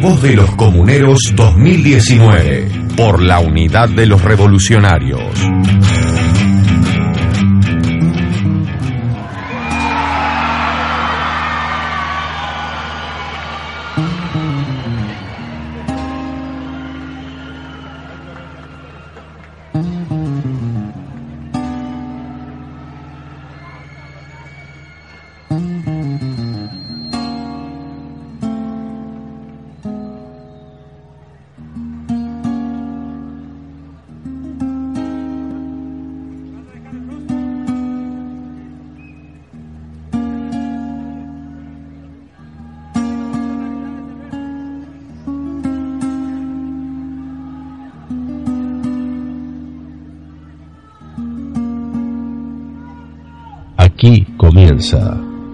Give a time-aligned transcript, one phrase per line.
[0.00, 5.22] voz de los comuneros 2019 por la unidad de los revolucionarios.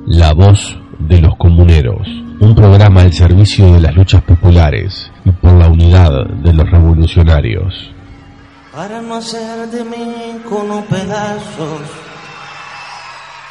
[0.06, 2.06] La Voz de los Comuneros,
[2.40, 7.90] un programa al servicio de las luchas populares y por la unidad de los revolucionarios.
[8.70, 10.12] Para no hacer de mí
[10.44, 11.80] un pedazos,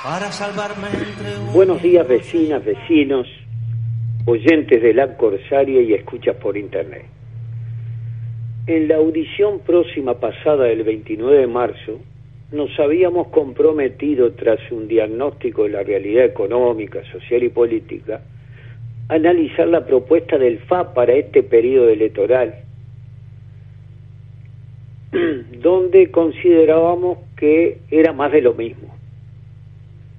[0.04, 3.26] para salvarme entre Buenos días vecinas, vecinos,
[4.28, 7.08] oyentes de la Corsaria y escuchas por internet.
[8.68, 12.00] En la audición próxima pasada del 29 de marzo,
[12.54, 18.22] nos habíamos comprometido, tras un diagnóstico de la realidad económica, social y política,
[19.10, 22.54] a analizar la propuesta del FA para este periodo electoral,
[25.62, 28.96] donde considerábamos que era más de lo mismo.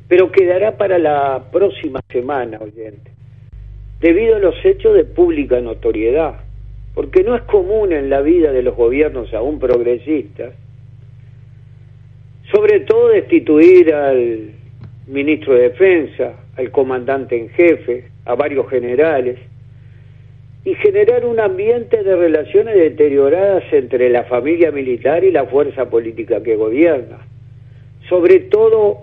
[0.09, 3.13] Pero quedará para la próxima semana, oyente,
[4.01, 6.41] debido a los hechos de pública notoriedad,
[6.95, 10.55] porque no es común en la vida de los gobiernos aún progresistas
[12.53, 14.51] sobre todo destituir al
[15.07, 19.39] ministro de Defensa, al comandante en jefe, a varios generales,
[20.65, 26.43] y generar un ambiente de relaciones deterioradas entre la familia militar y la fuerza política
[26.43, 27.19] que gobierna.
[28.09, 29.03] Sobre todo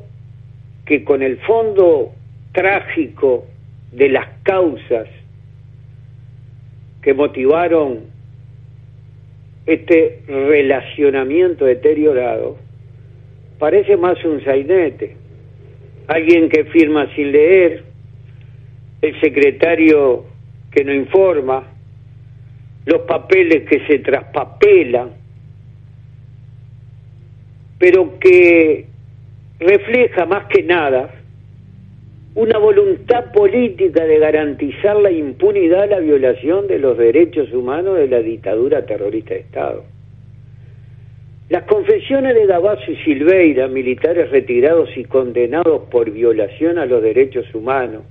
[0.85, 2.11] que con el fondo
[2.51, 3.45] trágico
[3.91, 5.07] de las causas
[7.01, 8.05] que motivaron
[9.65, 12.57] este relacionamiento deteriorado,
[13.61, 15.15] parece más un sainete,
[16.07, 17.83] alguien que firma sin leer,
[19.03, 20.25] el secretario
[20.71, 21.67] que no informa,
[22.87, 25.11] los papeles que se traspapelan,
[27.77, 28.87] pero que
[29.59, 31.13] refleja más que nada
[32.33, 38.07] una voluntad política de garantizar la impunidad a la violación de los derechos humanos de
[38.07, 39.90] la dictadura terrorista de Estado.
[41.51, 47.45] Las confesiones de Gabazo y Silveira, militares retirados y condenados por violación a los derechos
[47.53, 48.03] humanos,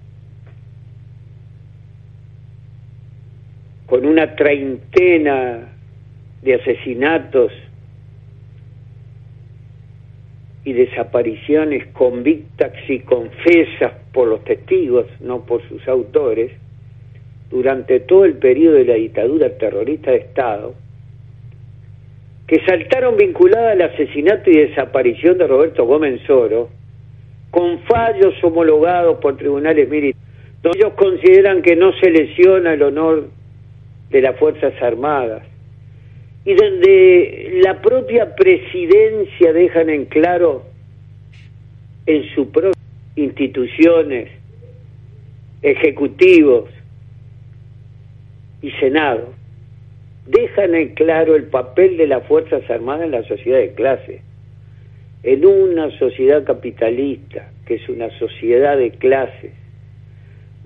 [3.86, 5.72] con una treintena
[6.42, 7.50] de asesinatos
[10.66, 16.52] y desapariciones convictas y confesas por los testigos, no por sus autores,
[17.48, 20.74] durante todo el periodo de la dictadura terrorista de Estado,
[22.50, 26.68] que saltaron vinculadas al asesinato y desaparición de Roberto Gómez Soro,
[27.52, 30.26] con fallos homologados por tribunales militares,
[30.60, 33.28] donde ellos consideran que no se lesiona el honor
[34.10, 35.44] de las Fuerzas Armadas,
[36.44, 40.64] y donde la propia presidencia dejan en claro
[42.06, 42.48] en sus
[43.14, 44.28] instituciones,
[45.62, 46.68] ejecutivos
[48.60, 49.34] y Senado,
[50.26, 54.22] dejan en claro el papel de las Fuerzas Armadas en la sociedad de clase.
[55.22, 59.53] En una sociedad capitalista, que es una sociedad de clases,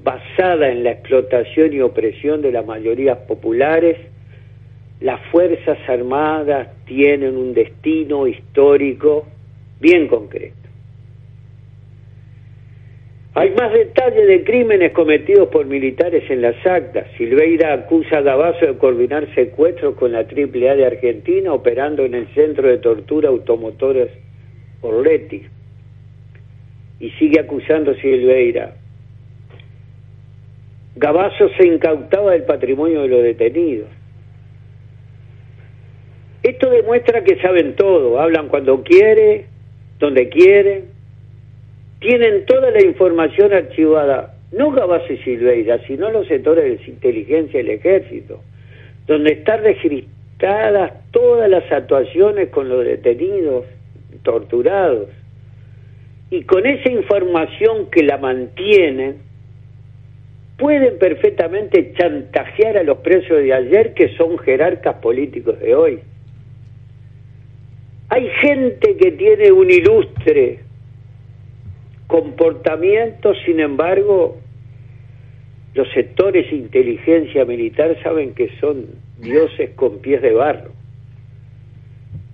[0.03, 3.97] basada en la explotación y opresión de las mayorías populares,
[5.01, 9.27] las Fuerzas Armadas tienen un destino histórico
[9.81, 10.64] bien concreto.
[13.37, 17.09] Hay más detalles de crímenes cometidos por militares en las actas.
[17.19, 22.29] Silveira acusa a Gabazo de coordinar secuestros con la AAA de Argentina operando en el
[22.33, 24.11] centro de tortura automotores
[24.83, 25.43] Orletti.
[27.01, 28.77] Y sigue acusando a Silveira.
[30.95, 33.89] Gabazo se incautaba del patrimonio de los detenidos.
[36.45, 39.47] Esto demuestra que saben todo, hablan cuando quiere,
[39.99, 40.94] donde quieren,
[42.05, 47.61] tienen toda la información archivada, no Gabazo y Silveira, sino los sectores de inteligencia y
[47.63, 48.43] el ejército,
[49.07, 53.65] donde están registradas todas las actuaciones con los detenidos,
[54.23, 55.09] torturados.
[56.31, 59.17] Y con esa información que la mantienen,
[60.59, 66.01] pueden perfectamente chantajear a los presos de ayer que son jerarcas políticos de hoy.
[68.11, 70.64] Hay gente que tiene un ilustre
[72.15, 74.37] comportamiento, sin embargo,
[75.75, 78.87] los sectores inteligencia militar saben que son
[79.19, 80.71] dioses con pies de barro.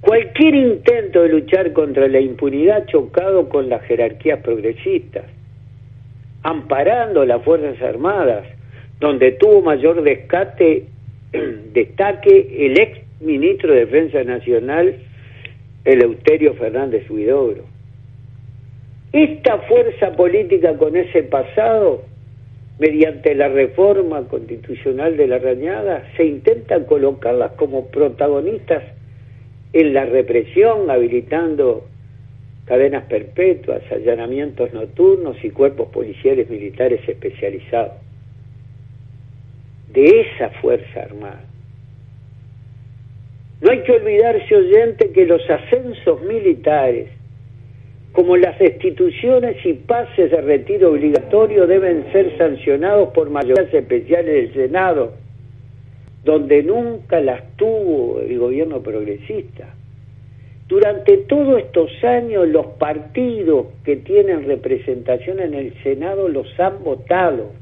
[0.02, 5.24] Cualquier intento de luchar contra la impunidad chocado con las jerarquías progresistas,
[6.42, 8.46] amparando las Fuerzas Armadas,
[8.98, 10.88] donde tuvo mayor descate,
[11.72, 14.96] destaque el ex ministro de Defensa Nacional,
[15.86, 17.79] Eleuterio Fernández Huidobro.
[19.12, 22.02] Esta fuerza política con ese pasado,
[22.78, 28.84] mediante la reforma constitucional de la Rañada, se intenta colocarlas como protagonistas
[29.72, 31.86] en la represión, habilitando
[32.66, 37.94] cadenas perpetuas, allanamientos nocturnos y cuerpos policiales militares especializados.
[39.92, 41.44] De esa Fuerza Armada.
[43.60, 47.08] No hay que olvidarse, oyente, que los ascensos militares,
[48.12, 54.54] como las destituciones y pases de retiro obligatorio, deben ser sancionados por mayorías especiales del
[54.54, 55.20] Senado
[56.24, 59.74] donde nunca las tuvo el gobierno progresista.
[60.68, 67.52] Durante todos estos años los partidos que tienen representación en el Senado los han votado.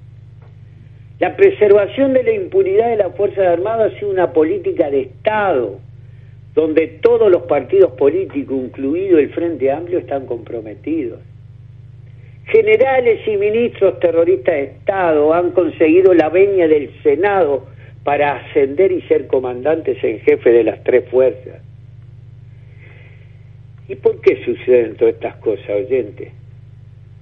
[1.19, 5.79] La preservación de la impunidad de las Fuerzas Armadas ha sido una política de Estado,
[6.59, 11.21] donde todos los partidos políticos, incluido el Frente Amplio, están comprometidos.
[12.47, 17.65] Generales y ministros terroristas de Estado han conseguido la veña del Senado
[18.03, 21.63] para ascender y ser comandantes en jefe de las tres fuerzas.
[23.87, 26.33] ¿Y por qué suceden todas estas cosas, oyente?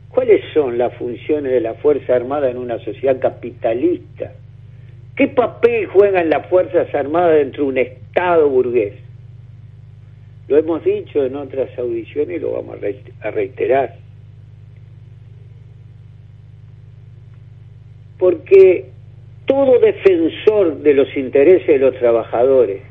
[0.09, 4.33] ¿Cuáles son las funciones de la Fuerza Armada en una sociedad capitalista?
[5.15, 9.05] ¿Qué papel juegan las Fuerzas Armadas dentro de un Estado burgués?
[10.49, 12.79] Lo hemos dicho en otras audiciones y lo vamos
[13.21, 13.97] a reiterar.
[18.19, 18.91] Porque
[19.47, 22.83] todo defensor de los intereses de los trabajadores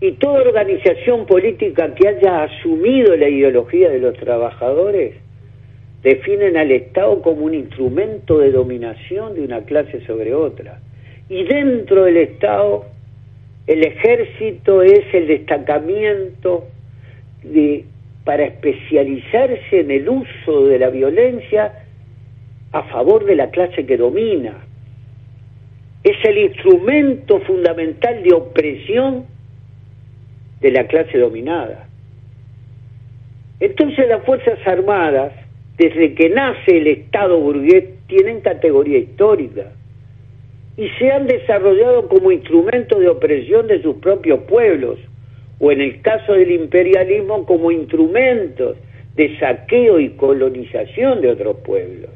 [0.00, 5.14] y toda organización política que haya asumido la ideología de los trabajadores
[6.02, 10.80] definen al Estado como un instrumento de dominación de una clase sobre otra.
[11.28, 12.84] Y dentro del Estado,
[13.66, 16.68] el ejército es el destacamiento
[17.42, 17.84] de,
[18.24, 21.72] para especializarse en el uso de la violencia
[22.72, 24.54] a favor de la clase que domina.
[26.04, 29.26] Es el instrumento fundamental de opresión
[30.60, 31.88] de la clase dominada.
[33.58, 35.32] Entonces las Fuerzas Armadas,
[35.76, 39.72] desde que nace el Estado burgués, tienen categoría histórica
[40.76, 44.98] y se han desarrollado como instrumento de opresión de sus propios pueblos,
[45.58, 48.76] o en el caso del imperialismo como instrumentos
[49.14, 52.10] de saqueo y colonización de otros pueblos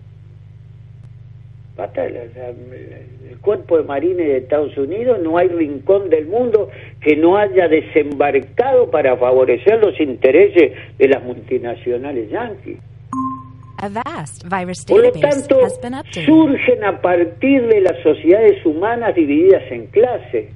[3.30, 6.68] el cuerpo de marines de Estados Unidos, no hay rincón del mundo
[7.00, 12.78] que no haya desembarcado para favorecer los intereses de las multinacionales yanquis.
[14.86, 15.60] Por lo tanto,
[16.24, 20.50] surgen a partir de las sociedades humanas divididas en clases.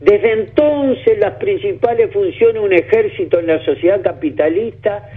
[0.00, 5.08] Desde entonces las principales funciones de un ejército en la sociedad capitalista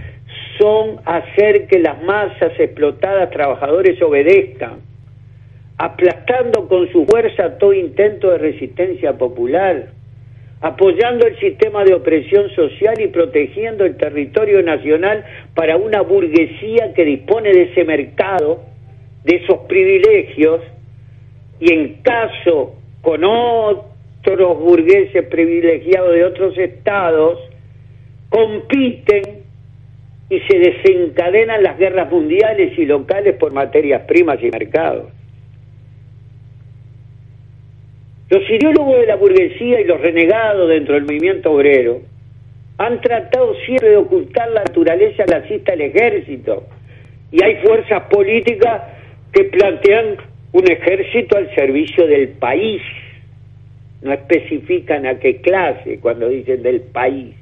[0.58, 4.80] son hacer que las masas explotadas trabajadores obedezcan,
[5.76, 9.90] aplastando con su fuerza todo intento de resistencia popular,
[10.60, 15.24] apoyando el sistema de opresión social y protegiendo el territorio nacional
[15.54, 18.60] para una burguesía que dispone de ese mercado,
[19.24, 20.60] de esos privilegios,
[21.60, 27.38] y en caso con otros burgueses privilegiados de otros estados,
[28.28, 29.22] compiten
[30.30, 35.06] y se desencadenan las guerras mundiales y locales por materias primas y mercados.
[38.30, 42.02] Los ideólogos de la burguesía y los renegados dentro del movimiento obrero
[42.76, 46.64] han tratado siempre de ocultar la naturaleza clasista del ejército
[47.32, 48.82] y hay fuerzas políticas
[49.32, 50.16] que plantean
[50.52, 52.82] un ejército al servicio del país.
[54.02, 57.34] No especifican a qué clase cuando dicen del país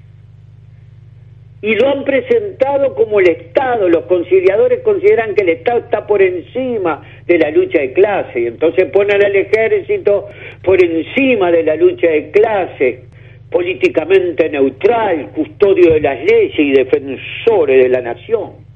[1.62, 3.88] y lo han presentado como el Estado.
[3.88, 8.46] Los conciliadores consideran que el Estado está por encima de la lucha de clase y
[8.46, 10.28] entonces ponen al ejército
[10.62, 13.04] por encima de la lucha de clase,
[13.50, 18.66] políticamente neutral, custodio de las leyes y defensores de la nación.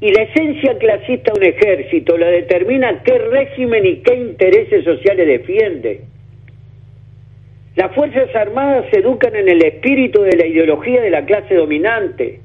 [0.00, 5.26] Y la esencia clasista de un ejército la determina qué régimen y qué intereses sociales
[5.26, 6.09] defiende.
[7.80, 12.40] Las Fuerzas Armadas se educan en el espíritu de la ideología de la clase dominante,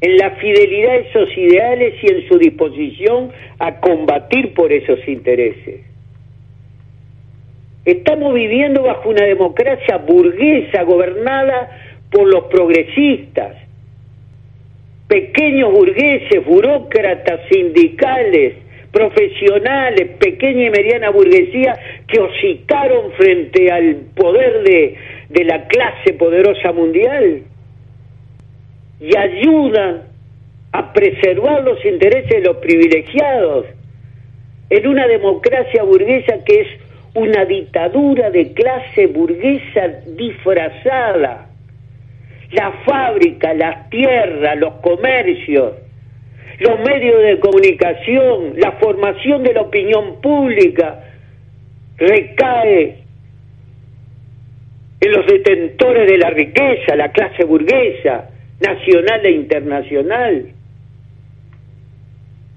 [0.00, 5.82] en la fidelidad a esos ideales y en su disposición a combatir por esos intereses.
[7.84, 11.68] Estamos viviendo bajo una democracia burguesa gobernada
[12.10, 13.54] por los progresistas,
[15.06, 18.54] pequeños burgueses, burócratas, sindicales,
[18.92, 24.96] profesionales, pequeña y mediana burguesía que hocicaron frente al poder de,
[25.30, 27.42] de la clase poderosa mundial
[29.00, 30.02] y ayudan
[30.72, 33.66] a preservar los intereses de los privilegiados
[34.70, 36.68] en una democracia burguesa que es
[37.14, 41.48] una dictadura de clase burguesa disfrazada.
[42.52, 45.72] La fábrica, las tierras, los comercios,
[46.62, 51.04] los medios de comunicación, la formación de la opinión pública
[51.96, 52.98] recae
[55.00, 60.46] en los detentores de la riqueza, la clase burguesa, nacional e internacional.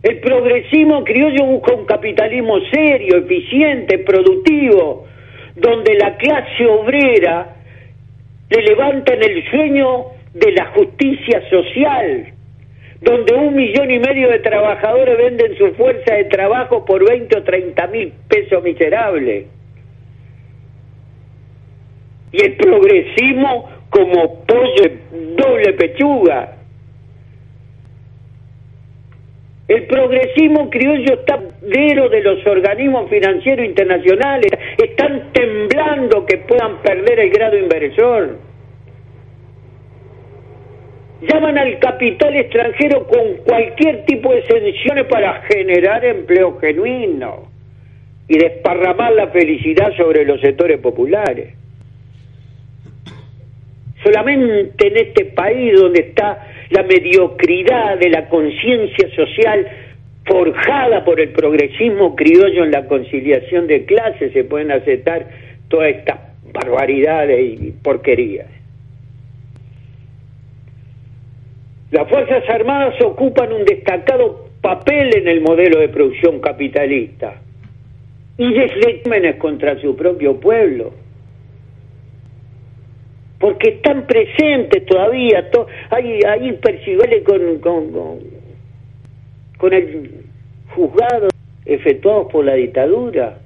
[0.04, 5.08] El progresismo criollo busca un capitalismo serio, eficiente, productivo,
[5.56, 7.56] donde la clase obrera
[8.52, 12.35] le levanta en el sueño de la justicia social,
[13.06, 17.44] donde un millón y medio de trabajadores venden su fuerza de trabajo por 20 o
[17.44, 19.46] 30 mil pesos miserables.
[22.32, 24.92] Y el progresismo como pollo
[25.38, 26.58] doble pechuga.
[29.68, 34.52] El progresismo criollo está dero de los organismos financieros internacionales,
[34.84, 38.55] están temblando que puedan perder el grado inversor.
[41.28, 47.48] Llaman al capital extranjero con cualquier tipo de sanciones para generar empleo genuino
[48.28, 51.54] y desparramar la felicidad sobre los sectores populares.
[54.04, 59.68] Solamente en este país donde está la mediocridad de la conciencia social
[60.26, 65.28] forjada por el progresismo criollo en la conciliación de clases se pueden aceptar
[65.70, 66.20] todas estas
[66.52, 68.55] barbaridades y porquerías.
[71.92, 77.42] Las Fuerzas Armadas ocupan un destacado papel en el modelo de producción capitalista
[78.38, 81.06] y deslegímenes contra su propio pueblo
[83.40, 85.48] porque están presentes todavía,
[85.92, 87.92] hay, hay percibibles con, con,
[89.58, 90.26] con, el
[90.74, 91.28] juzgado
[91.66, 93.38] efectuados por la dictadura.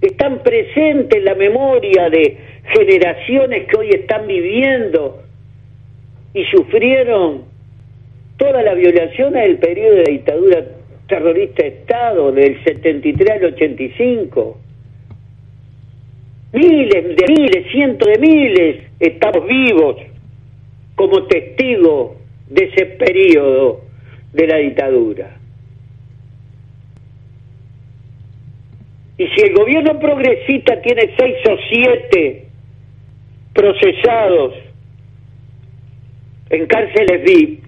[0.00, 2.38] Están presentes en la memoria de
[2.74, 5.25] generaciones que hoy están viviendo
[6.36, 7.44] y sufrieron
[8.36, 10.64] toda la violación del periodo de la dictadura
[11.08, 14.58] terrorista Estado, del 73 al 85
[16.52, 19.96] miles de miles, cientos de miles, estamos vivos
[20.94, 22.18] como testigos
[22.50, 23.80] de ese periodo
[24.34, 25.38] de la dictadura.
[29.16, 32.44] Y si el gobierno progresista tiene seis o siete
[33.54, 34.65] procesados
[36.50, 37.64] en cárceles VIP,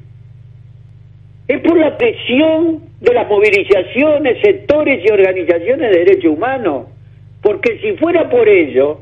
[1.48, 6.86] es por la presión de las movilizaciones, sectores y organizaciones de derechos humanos
[7.42, 9.00] porque si fuera por ello,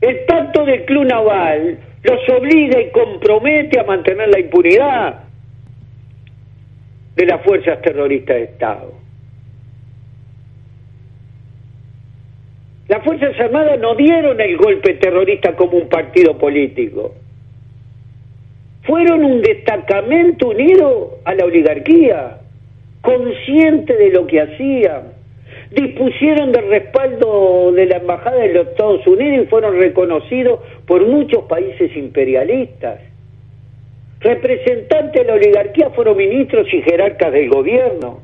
[0.00, 5.24] el pacto del Club Naval los obliga y compromete a mantener la impunidad
[7.14, 8.94] de las fuerzas terroristas de Estado.
[12.88, 17.14] Las Fuerzas Armadas no dieron el golpe terrorista como un partido político.
[18.84, 22.38] Fueron un destacamento unido a la oligarquía,
[23.00, 25.22] consciente de lo que hacían
[25.74, 31.44] dispusieron del respaldo de la Embajada de los Estados Unidos y fueron reconocidos por muchos
[31.44, 33.00] países imperialistas.
[34.20, 38.20] Representantes de la oligarquía fueron ministros y jerarcas del gobierno.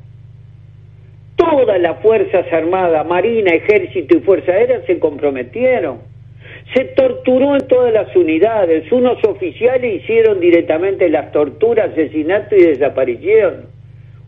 [1.37, 5.99] Todas las Fuerzas Armadas, Marina, Ejército y Fuerza Aérea se comprometieron.
[6.75, 8.91] Se torturó en todas las unidades.
[8.93, 13.79] Unos oficiales hicieron directamente las torturas, asesinatos y desaparición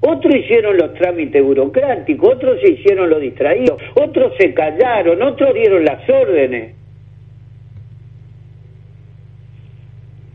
[0.01, 5.85] otros hicieron los trámites burocráticos, otros se hicieron los distraídos, otros se callaron, otros dieron
[5.85, 6.75] las órdenes.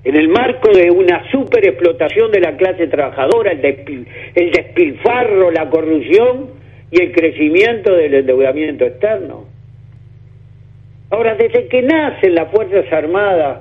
[0.03, 6.51] En el marco de una superexplotación de la clase trabajadora, el, el despilfarro, la corrupción
[6.91, 9.54] y el crecimiento del endeudamiento externo.
[11.15, 13.59] Ahora, desde que nacen las Fuerzas Armadas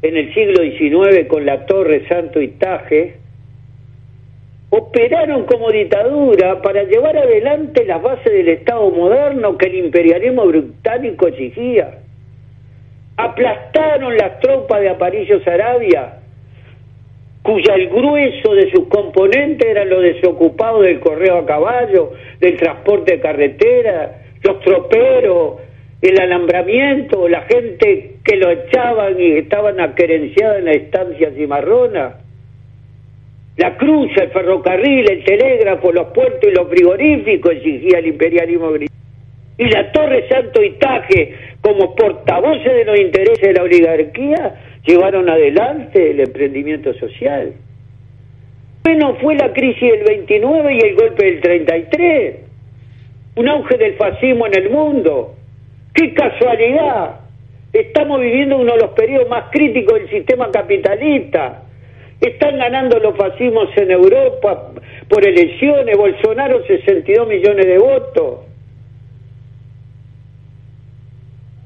[0.00, 3.16] en el siglo XIX con la Torre Santo y Taje,
[4.70, 11.26] operaron como dictadura para llevar adelante las bases del Estado moderno que el imperialismo británico
[11.26, 11.98] exigía.
[13.16, 16.20] Aplastaron las tropas de Aparicio Sarabia,
[17.42, 23.14] cuya el grueso de sus componentes eran los desocupados del correo a caballo, del transporte
[23.14, 24.12] de carretera,
[24.44, 25.54] los troperos,
[26.08, 32.24] el alambramiento, la gente que lo echaban y estaban aquerenciadas en la estancia cimarrona
[33.56, 38.94] la cruz, el ferrocarril, el telégrafo, los puertos y los frigoríficos exigía el imperialismo británico.
[39.56, 46.10] Y la Torre Santo Itaje, como portavoces de los intereses de la oligarquía, llevaron adelante
[46.10, 47.52] el emprendimiento social.
[48.82, 52.36] Bueno, fue la crisis del 29 y el golpe del 33.
[53.36, 55.36] Un auge del fascismo en el mundo.
[55.94, 57.20] ¡Qué casualidad!
[57.72, 61.62] Estamos viviendo uno de los periodos más críticos del sistema capitalista
[62.20, 64.72] están ganando los fascismos en Europa
[65.08, 68.40] por elecciones, Bolsonaro 62 millones de votos.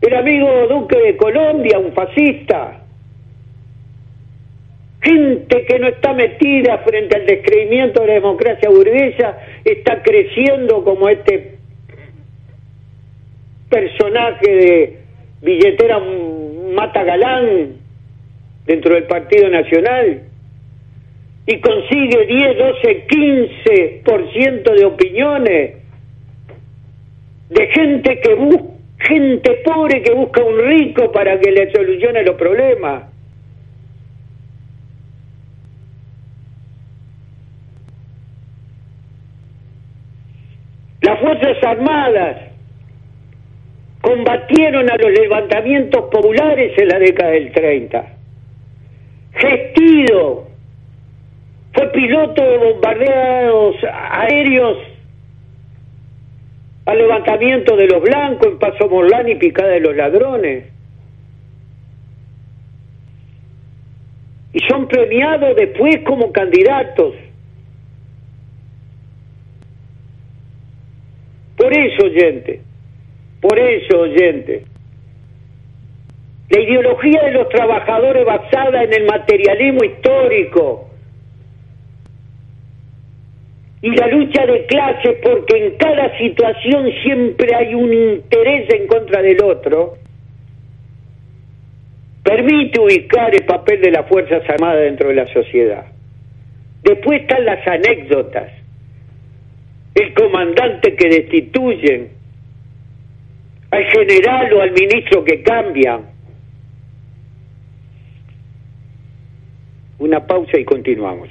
[0.00, 2.80] El amigo Duque de Colombia, un fascista.
[5.00, 11.08] Gente que no está metida frente al descreimiento de la democracia burguesa está creciendo como
[11.08, 11.57] este
[13.68, 14.98] personaje de
[15.42, 16.00] billetera
[16.74, 17.76] Mata Galán
[18.66, 20.22] dentro del Partido Nacional
[21.46, 25.74] y consigue 10, 12, 15% de opiniones
[27.48, 32.36] de gente que busca gente pobre que busca un rico para que le solucione los
[32.36, 33.04] problemas.
[41.00, 42.47] Las Fuerzas Armadas
[44.00, 48.06] combatieron a los levantamientos populares en la década del 30.
[49.32, 50.48] Gestido
[51.72, 54.78] fue piloto de bombardeados aéreos
[56.86, 60.64] al levantamiento de los blancos en Paso Morlán y picada de los ladrones.
[64.54, 67.14] Y son premiados después como candidatos.
[71.58, 72.62] Por eso, oyente,
[73.40, 74.64] por eso, oyente,
[76.50, 80.88] la ideología de los trabajadores basada en el materialismo histórico,
[83.80, 89.22] y la lucha de clases porque en cada situación siempre hay un interés en contra
[89.22, 89.94] del otro,
[92.24, 95.86] permite ubicar el papel de las Fuerzas Armadas dentro de la sociedad.
[96.82, 98.50] Después están las anécdotas,
[99.94, 102.08] el comandante que destituyen,
[103.70, 106.06] al general o al ministro que cambian.
[109.98, 111.28] Una pausa y continuamos.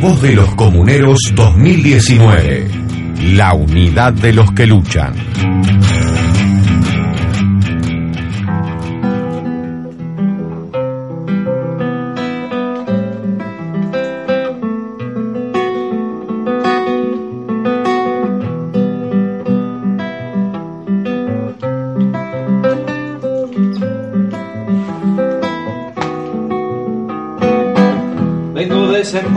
[0.00, 2.68] Voz de los comuneros 2019.
[3.34, 5.14] La unidad de los que luchan.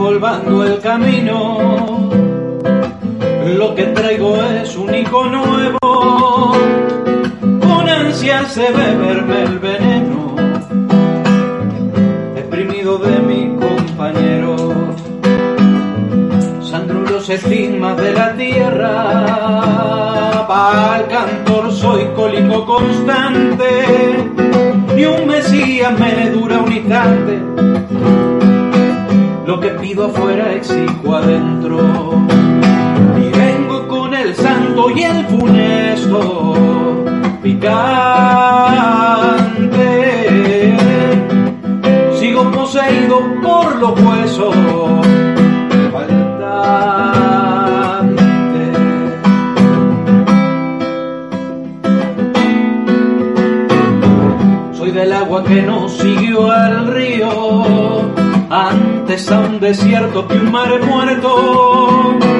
[0.02, 2.10] Desempolvando el camino.
[3.56, 6.52] Lo que traigo es un hijo nuevo,
[7.60, 10.34] con ansias de beberme el veneno,
[12.36, 14.56] exprimido de mi compañero.
[16.62, 18.94] Sandro los estigmas de la tierra,
[20.48, 23.66] para el cantor soy cólico constante,
[24.96, 28.31] y un mesías me dura un instante
[29.62, 31.78] que pido afuera exijo adentro.
[33.16, 36.54] Y vengo con el santo y el funesto,
[37.42, 37.72] picante.
[42.18, 44.54] Sigo poseído por los huesos.
[54.76, 57.81] Soy del agua que no siguió al río
[59.12, 62.31] antes a un desierto que un mar muerto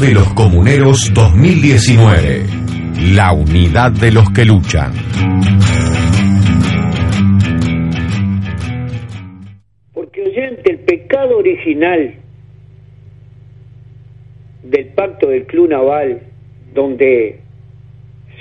[0.00, 2.44] de los comuneros 2019.
[3.14, 4.92] La unidad de los que luchan.
[9.92, 12.14] Porque oyente, el pecado original
[14.62, 16.22] del pacto del Club Naval,
[16.72, 17.40] donde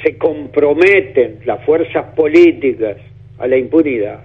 [0.01, 2.95] se comprometen las fuerzas políticas
[3.37, 4.21] a la impunidad,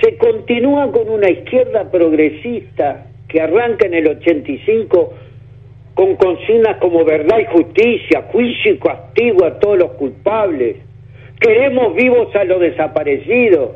[0.00, 3.06] se continúa con una izquierda progresista
[3.36, 5.12] que arranca en el 85
[5.92, 10.76] con consignas como verdad y justicia, juicio y castigo a todos los culpables.
[11.38, 13.72] Queremos vivos a los desaparecidos.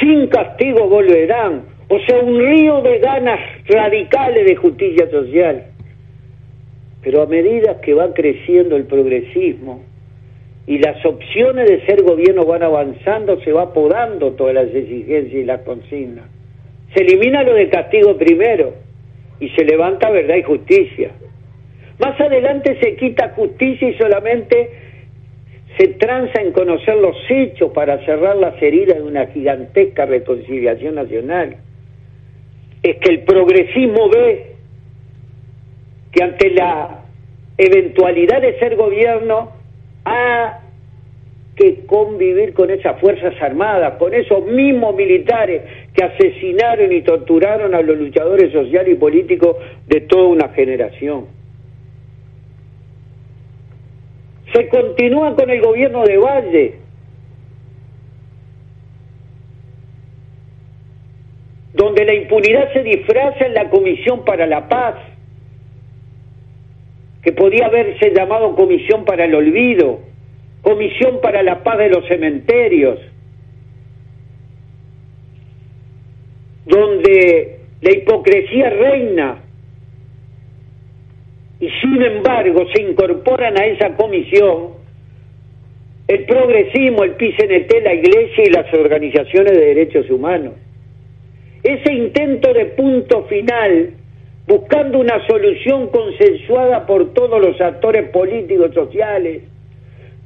[0.00, 1.62] Sin castigo volverán.
[1.88, 5.64] O sea, un río de ganas radicales de justicia social.
[7.02, 9.82] Pero a medida que va creciendo el progresismo
[10.66, 15.44] y las opciones de ser gobierno van avanzando, se va podando todas las exigencias y
[15.44, 16.33] las consignas.
[16.94, 18.74] Se elimina lo de castigo primero
[19.40, 21.10] y se levanta verdad y justicia.
[21.98, 24.70] Más adelante se quita justicia y solamente
[25.76, 31.56] se tranza en conocer los hechos para cerrar las heridas de una gigantesca reconciliación nacional.
[32.82, 34.52] Es que el progresismo ve
[36.12, 37.00] que ante la
[37.58, 39.52] eventualidad de ser gobierno
[40.04, 40.60] ha
[41.56, 45.62] que convivir con esas Fuerzas Armadas, con esos mismos militares
[45.94, 51.26] que asesinaron y torturaron a los luchadores sociales y políticos de toda una generación.
[54.52, 56.74] Se continúa con el gobierno de Valle,
[61.74, 64.96] donde la impunidad se disfraza en la Comisión para la Paz,
[67.22, 70.00] que podía haberse llamado Comisión para el Olvido,
[70.62, 72.98] Comisión para la Paz de los Cementerios,
[76.66, 79.38] donde la hipocresía reina
[81.60, 84.74] y sin embargo se incorporan a esa comisión
[86.06, 90.52] el progresismo, el PCNT, la Iglesia y las organizaciones de derechos humanos.
[91.62, 93.94] Ese intento de punto final,
[94.46, 99.44] buscando una solución consensuada por todos los actores políticos, sociales,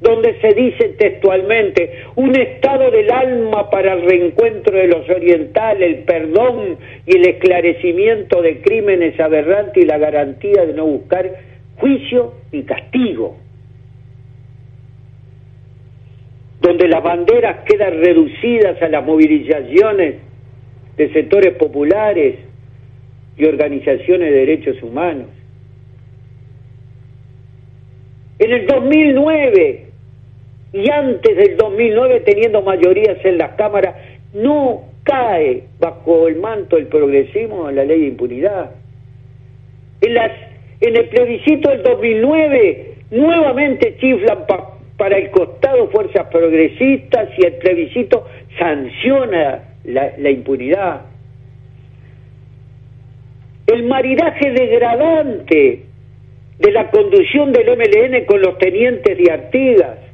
[0.01, 6.03] donde se dice textualmente, un estado del alma para el reencuentro de los orientales, el
[6.03, 11.29] perdón y el esclarecimiento de crímenes aberrantes y la garantía de no buscar
[11.75, 13.37] juicio y castigo,
[16.61, 20.15] donde las banderas quedan reducidas a las movilizaciones
[20.95, 22.35] de sectores populares
[23.37, 25.27] y organizaciones de derechos humanos.
[28.39, 29.88] En el 2009,
[30.71, 33.95] y antes del 2009 teniendo mayorías en las cámaras,
[34.33, 38.71] no cae bajo el manto del progresismo la ley de impunidad.
[40.01, 40.31] En, las,
[40.81, 44.45] en el plebiscito del 2009 nuevamente chiflan
[44.97, 48.27] para el costado fuerzas progresistas y el plebiscito
[48.59, 51.01] sanciona la, la impunidad.
[53.65, 55.85] El maridaje degradante
[56.59, 60.08] de la conducción del MLN con los tenientes de Artigas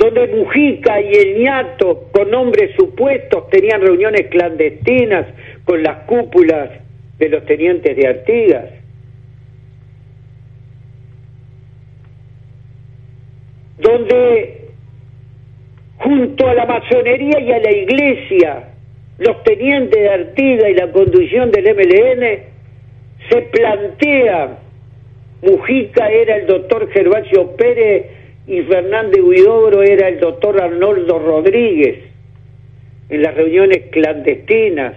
[0.00, 5.26] donde Mujica y el ñato, con nombres supuestos, tenían reuniones clandestinas
[5.66, 6.70] con las cúpulas
[7.18, 8.64] de los tenientes de Artigas.
[13.76, 14.68] Donde
[15.98, 18.68] junto a la masonería y a la iglesia,
[19.18, 22.38] los tenientes de Artigas y la conducción del MLN
[23.28, 24.60] se plantea,
[25.42, 28.19] Mujica era el doctor Gervasio Pérez
[28.50, 32.00] y Fernández Huidobro era el doctor Arnoldo Rodríguez
[33.08, 34.94] en las reuniones clandestinas,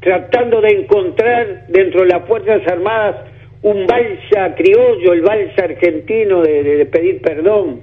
[0.00, 3.14] tratando de encontrar dentro de las Fuerzas Armadas
[3.62, 7.82] un balsa criollo, el balsa argentino de, pedir perdón,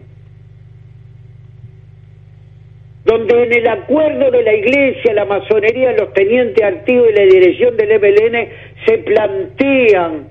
[3.06, 7.78] donde en el acuerdo de la Iglesia, la masonería, los tenientes activos y la dirección
[7.78, 8.50] del MLN
[8.86, 10.28] se plantean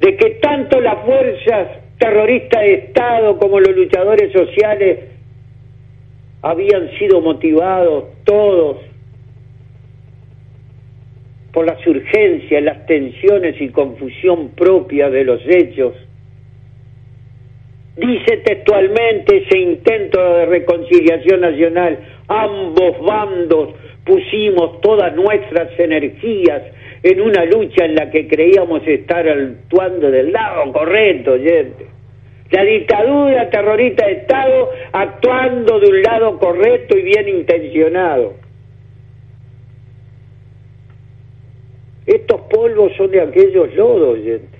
[0.00, 4.98] de que tanto las fuerzas terrorista de Estado como los luchadores sociales
[6.42, 8.76] habían sido motivados todos
[11.50, 15.94] por las urgencias, las tensiones y confusión propia de los hechos.
[17.96, 23.70] Dice textualmente ese intento de reconciliación nacional, ambos bandos
[24.04, 26.64] pusimos todas nuestras energías
[27.02, 31.93] en una lucha en la que creíamos estar actuando del lado correcto, gente.
[32.50, 38.34] La dictadura terrorista de Estado actuando de un lado correcto y bien intencionado.
[42.06, 44.58] Estos polvos son de aquellos lodos, gente.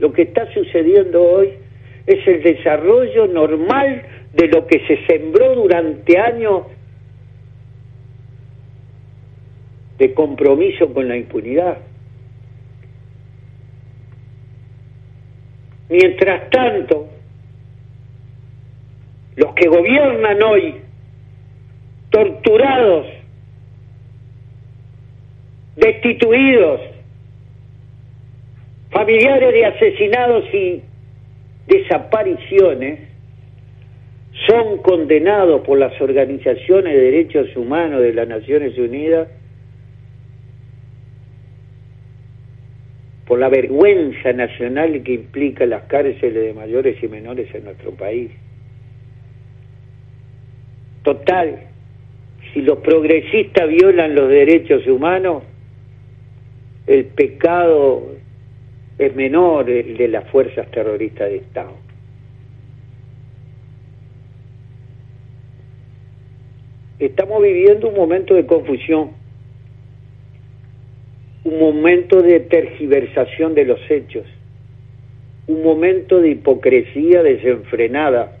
[0.00, 1.50] Lo que está sucediendo hoy
[2.06, 4.02] es el desarrollo normal
[4.34, 6.62] de lo que se sembró durante años
[9.98, 11.78] de compromiso con la impunidad.
[15.92, 17.06] Mientras tanto,
[19.36, 20.76] los que gobiernan hoy,
[22.08, 23.08] torturados,
[25.76, 26.80] destituidos,
[28.90, 30.82] familiares de asesinados y
[31.66, 33.00] desapariciones,
[34.46, 39.28] son condenados por las organizaciones de derechos humanos de las Naciones Unidas
[43.32, 48.30] por la vergüenza nacional que implica las cárceles de mayores y menores en nuestro país.
[51.02, 51.60] Total,
[52.52, 55.44] si los progresistas violan los derechos humanos,
[56.86, 58.16] el pecado
[58.98, 61.72] es menor el de las fuerzas terroristas de Estado.
[66.98, 69.12] Estamos viviendo un momento de confusión,
[71.44, 74.26] un momento de tergiversación de los hechos,
[75.48, 78.38] un momento de hipocresía desenfrenada.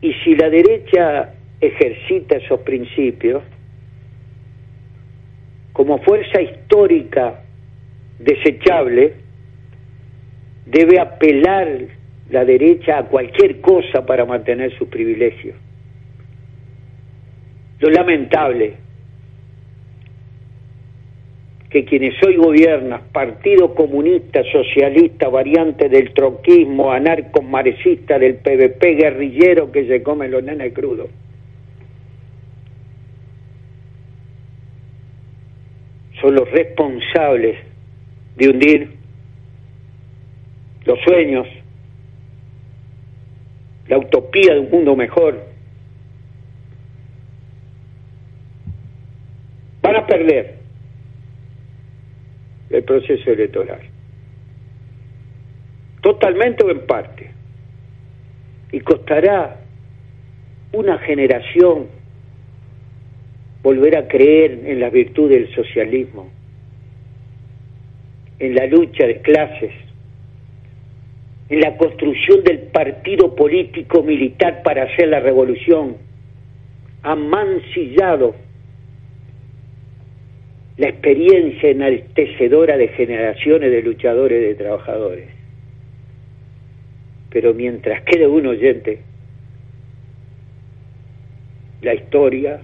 [0.00, 3.42] Y si la derecha ejercita esos principios,
[5.72, 7.42] como fuerza histórica
[8.18, 9.14] desechable,
[10.66, 11.68] debe apelar
[12.30, 15.56] la derecha a cualquier cosa para mantener sus privilegios.
[17.80, 18.74] Lo lamentable
[21.74, 29.72] que quienes hoy gobiernan, Partido Comunista, Socialista, variante del troquismo, anarco marecista del PVP, guerrillero
[29.72, 31.08] que se come los nenes crudos,
[36.20, 37.58] son los responsables
[38.36, 38.90] de hundir
[40.84, 41.48] los sueños,
[43.88, 45.53] la utopía de un mundo mejor.
[50.06, 50.54] Perder
[52.70, 53.80] el proceso electoral.
[56.00, 57.30] Totalmente o en parte.
[58.72, 59.60] Y costará
[60.72, 61.86] una generación
[63.62, 66.30] volver a creer en la virtud del socialismo,
[68.38, 69.72] en la lucha de clases,
[71.48, 75.96] en la construcción del partido político militar para hacer la revolución,
[77.02, 78.34] han mancillado
[80.76, 85.28] la experiencia enaltecedora de generaciones de luchadores de trabajadores.
[87.30, 89.00] Pero mientras quede un oyente,
[91.82, 92.60] la historia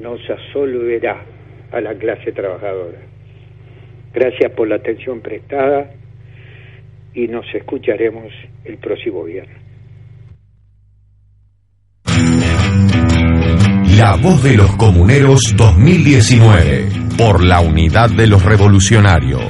[0.00, 1.24] nos absolverá
[1.70, 2.98] a la clase trabajadora.
[4.12, 5.90] Gracias por la atención prestada
[7.14, 8.32] y nos escucharemos
[8.64, 9.58] el próximo viernes.
[13.98, 19.42] La voz de los comuneros 2019 por la unidad de los revolucionarios.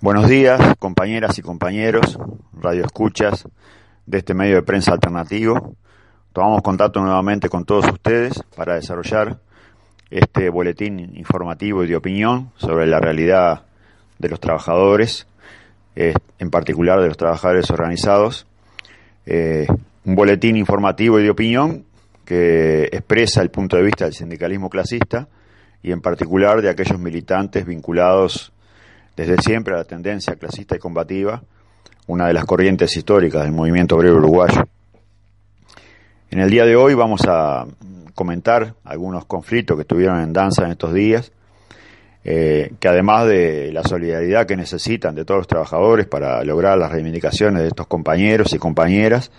[0.00, 2.18] Buenos días, compañeras y compañeros,
[2.52, 3.46] radio escuchas
[4.06, 5.76] de este medio de prensa alternativo.
[6.32, 9.40] Tomamos contacto nuevamente con todos ustedes para desarrollar
[10.10, 13.64] este boletín informativo y de opinión sobre la realidad
[14.18, 15.26] de los trabajadores,
[15.94, 18.46] eh, en particular de los trabajadores organizados.
[19.26, 19.66] Eh,
[20.08, 21.84] un boletín informativo y de opinión
[22.24, 25.28] que expresa el punto de vista del sindicalismo clasista
[25.82, 28.50] y en particular de aquellos militantes vinculados
[29.14, 31.42] desde siempre a la tendencia clasista y combativa
[32.06, 34.66] una de las corrientes históricas del movimiento obrero uruguayo.
[36.30, 37.66] En el día de hoy vamos a
[38.14, 41.32] comentar algunos conflictos que estuvieron en danza en estos días,
[42.24, 46.90] eh, que además de la solidaridad que necesitan de todos los trabajadores para lograr las
[46.90, 49.30] reivindicaciones de estos compañeros y compañeras,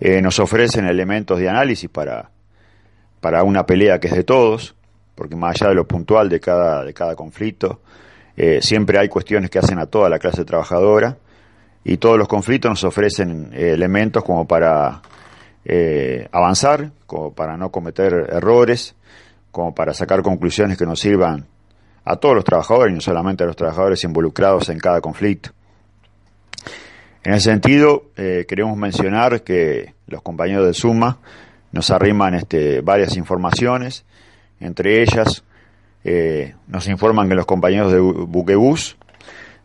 [0.00, 2.30] eh, nos ofrecen elementos de análisis para,
[3.20, 4.74] para una pelea que es de todos,
[5.14, 7.80] porque más allá de lo puntual de cada, de cada conflicto,
[8.36, 11.16] eh, siempre hay cuestiones que hacen a toda la clase trabajadora
[11.84, 15.02] y todos los conflictos nos ofrecen eh, elementos como para
[15.64, 18.96] eh, avanzar, como para no cometer errores,
[19.52, 21.46] como para sacar conclusiones que nos sirvan
[22.04, 25.50] a todos los trabajadores y no solamente a los trabajadores involucrados en cada conflicto.
[27.24, 31.18] En ese sentido, eh, queremos mencionar que los compañeros de Suma
[31.72, 34.04] nos arriman este, varias informaciones,
[34.60, 35.42] entre ellas
[36.04, 38.98] eh, nos informan que los compañeros de Buquebus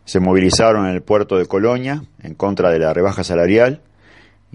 [0.06, 3.82] se movilizaron en el puerto de Colonia en contra de la rebaja salarial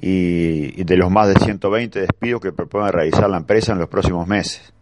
[0.02, 4.28] y, de los más de 120 despidos que propone realizar la empresa en los próximos
[4.28, 4.74] meses.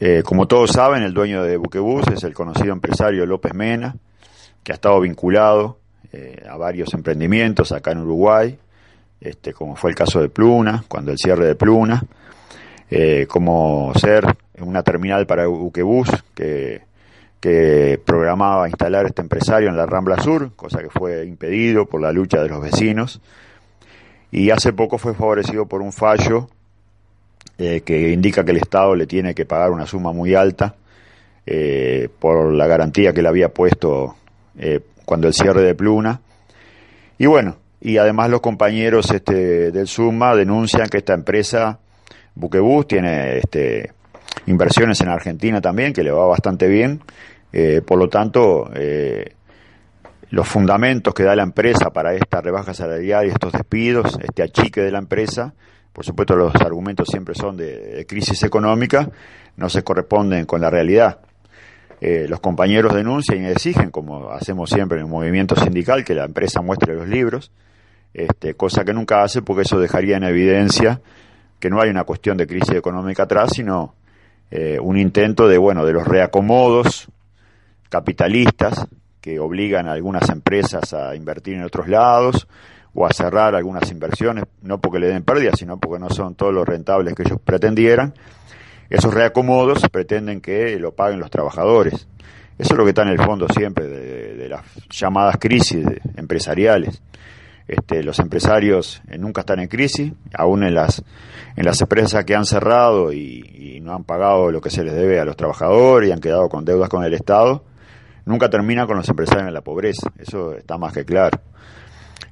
[0.00, 3.94] Eh, como todos saben, el dueño de Buquebus es el conocido empresario López Mena,
[4.64, 5.78] que ha estado vinculado
[6.12, 8.56] eh, a varios emprendimientos acá en Uruguay,
[9.20, 12.02] este, como fue el caso de Pluna, cuando el cierre de Pluna,
[12.90, 14.24] eh, como ser
[14.60, 16.82] una terminal para Buquebus que,
[17.40, 22.12] que programaba instalar este empresario en la Rambla Sur, cosa que fue impedido por la
[22.12, 23.20] lucha de los vecinos,
[24.30, 26.48] y hace poco fue favorecido por un fallo
[27.58, 30.76] eh, que indica que el Estado le tiene que pagar una suma muy alta
[32.18, 34.16] por la garantía que le había puesto
[35.06, 36.20] cuando el cierre de Pluna.
[37.16, 41.78] Y bueno, y además los compañeros este, del Suma denuncian que esta empresa,
[42.34, 43.92] Buquebus, tiene este,
[44.46, 47.00] inversiones en Argentina también, que le va bastante bien.
[47.52, 49.34] Eh, por lo tanto, eh,
[50.30, 54.82] los fundamentos que da la empresa para esta rebaja salarial y estos despidos, este achique
[54.82, 55.54] de la empresa,
[55.92, 59.08] por supuesto los argumentos siempre son de crisis económica,
[59.56, 61.20] no se corresponden con la realidad.
[62.00, 66.24] Eh, los compañeros denuncian y exigen, como hacemos siempre en el movimiento sindical, que la
[66.24, 67.50] empresa muestre los libros,
[68.12, 71.00] este, cosa que nunca hace porque eso dejaría en evidencia
[71.58, 73.94] que no hay una cuestión de crisis económica atrás, sino
[74.50, 77.08] eh, un intento de, bueno, de los reacomodos
[77.88, 78.86] capitalistas
[79.20, 82.46] que obligan a algunas empresas a invertir en otros lados
[82.94, 86.54] o a cerrar algunas inversiones, no porque le den pérdida, sino porque no son todos
[86.54, 88.14] los rentables que ellos pretendieran,
[88.90, 92.06] esos reacomodos pretenden que lo paguen los trabajadores.
[92.58, 95.84] Eso es lo que está en el fondo siempre de, las llamadas crisis
[96.16, 97.02] empresariales.
[97.68, 101.02] Este, los empresarios eh, nunca están en crisis, aún en las,
[101.56, 105.20] en las empresas que han cerrado y, no han pagado lo que se les debe
[105.20, 107.62] a los trabajadores y han quedado con deudas con el Estado,
[108.24, 110.10] nunca termina con los empresarios en la pobreza.
[110.18, 111.38] Eso está más que claro.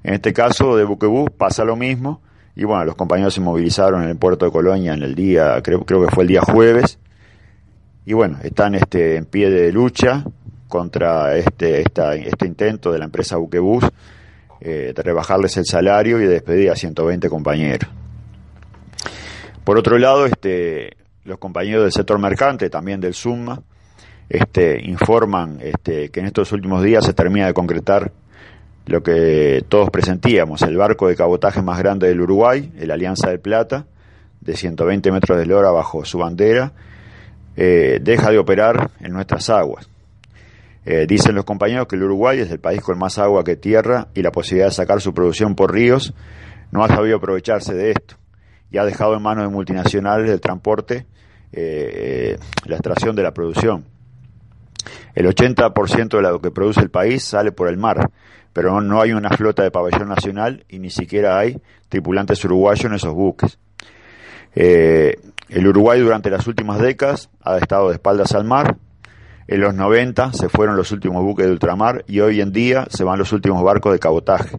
[0.03, 2.23] En este caso de Buquebus pasa lo mismo
[2.57, 5.85] y bueno, los compañeros se movilizaron en el puerto de Colonia en el día, creo,
[5.85, 6.99] creo que fue el día jueves.
[8.07, 10.25] Y bueno, están este, en pie de lucha
[10.69, 13.85] contra este, esta, este intento de la empresa Buquebus
[14.61, 17.91] eh, de rebajarles el salario y de despedir a 120 compañeros.
[19.65, 23.63] Por otro lado, este, los compañeros del sector mercante, también del SUMA,
[24.29, 28.13] este, informan este, que en estos últimos días se termina de concretar
[28.87, 33.41] lo que todos presentíamos, el barco de cabotaje más grande del Uruguay, el Alianza del
[33.41, 33.87] Plata,
[34.41, 36.73] de 120 metros de lora bajo su bandera,
[37.57, 39.89] eh, deja de operar en nuestras aguas.
[40.85, 44.09] Eh, dicen los compañeros que el Uruguay es el país con más agua que tierra
[44.15, 46.13] y la posibilidad de sacar su producción por ríos
[46.73, 48.17] no ha sabido aprovecharse de esto
[48.71, 51.07] y ha dejado en manos de multinacionales del transporte
[51.53, 53.85] eh, la extracción de la producción.
[55.15, 58.11] El 80% de lo que produce el país sale por el mar,
[58.55, 62.95] pero no hay una flota de pabellón nacional y ni siquiera hay tripulantes uruguayos en
[62.95, 63.59] esos buques.
[64.55, 68.77] Eh, el Uruguay durante las últimas décadas ha estado de espaldas al mar.
[69.49, 73.03] En los 90 se fueron los últimos buques de ultramar y hoy en día se
[73.03, 74.57] van los últimos barcos de cabotaje.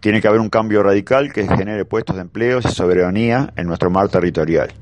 [0.00, 3.90] Tiene que haber un cambio radical que genere puestos de empleo y soberanía en nuestro
[3.90, 4.72] mar territorial.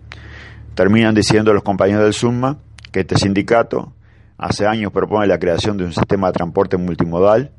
[0.74, 2.56] Terminan diciendo los compañeros del SUMA
[2.90, 3.92] que este sindicato
[4.38, 7.52] hace años propone la creación de un sistema de transporte multimodal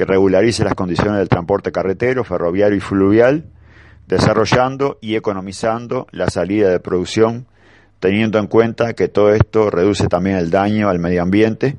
[0.00, 3.44] que regularice las condiciones del transporte carretero, ferroviario y fluvial,
[4.08, 7.46] desarrollando y economizando la salida de producción,
[7.98, 11.76] teniendo en cuenta que todo esto reduce también el daño al medio ambiente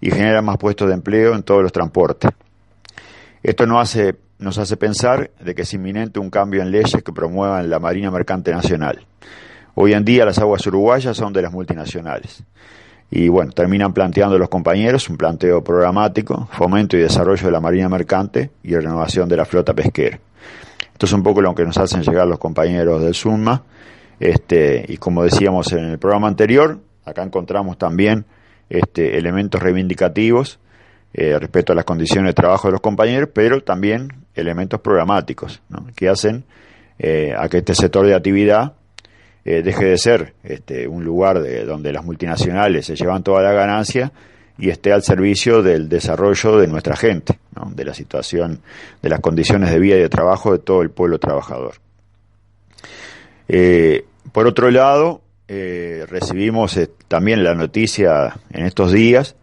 [0.00, 2.30] y genera más puestos de empleo en todos los transportes.
[3.42, 7.12] Esto nos hace, nos hace pensar de que es inminente un cambio en leyes que
[7.12, 9.04] promuevan la Marina Mercante Nacional.
[9.74, 12.44] Hoy en día las aguas uruguayas son de las multinacionales.
[13.16, 17.88] Y bueno, terminan planteando los compañeros un planteo programático, fomento y desarrollo de la marina
[17.88, 20.18] mercante y renovación de la flota pesquera.
[20.92, 23.62] Esto es un poco lo que nos hacen llegar los compañeros del SUMA.
[24.18, 28.24] Este, y como decíamos en el programa anterior, acá encontramos también
[28.68, 30.58] este, elementos reivindicativos
[31.12, 35.62] eh, respecto a las condiciones de trabajo de los compañeros, pero también elementos programáticos
[35.94, 36.46] que hacen
[36.98, 38.72] eh, a que este sector de actividad
[39.46, 43.52] eh, deje de ser este, un lugar de, donde las multinacionales se llevan toda la
[43.52, 44.10] ganancia
[44.56, 47.38] y esté al servicio del desarrollo de nuestra gente,
[47.74, 48.60] de la situación,
[49.02, 51.74] de las condiciones de vida y de trabajo de todo el pueblo trabajador.
[53.48, 59.36] Eh, por otro lado, eh, recibimos también la noticia en estos días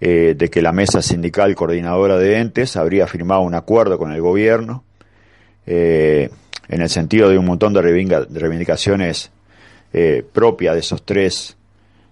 [0.00, 4.82] de que la mesa sindical coordinadora de entes habría firmado un acuerdo con el gobierno
[6.70, 9.30] en el sentido de un montón de, reivindicaciones
[10.32, 11.56] propias de esos tres,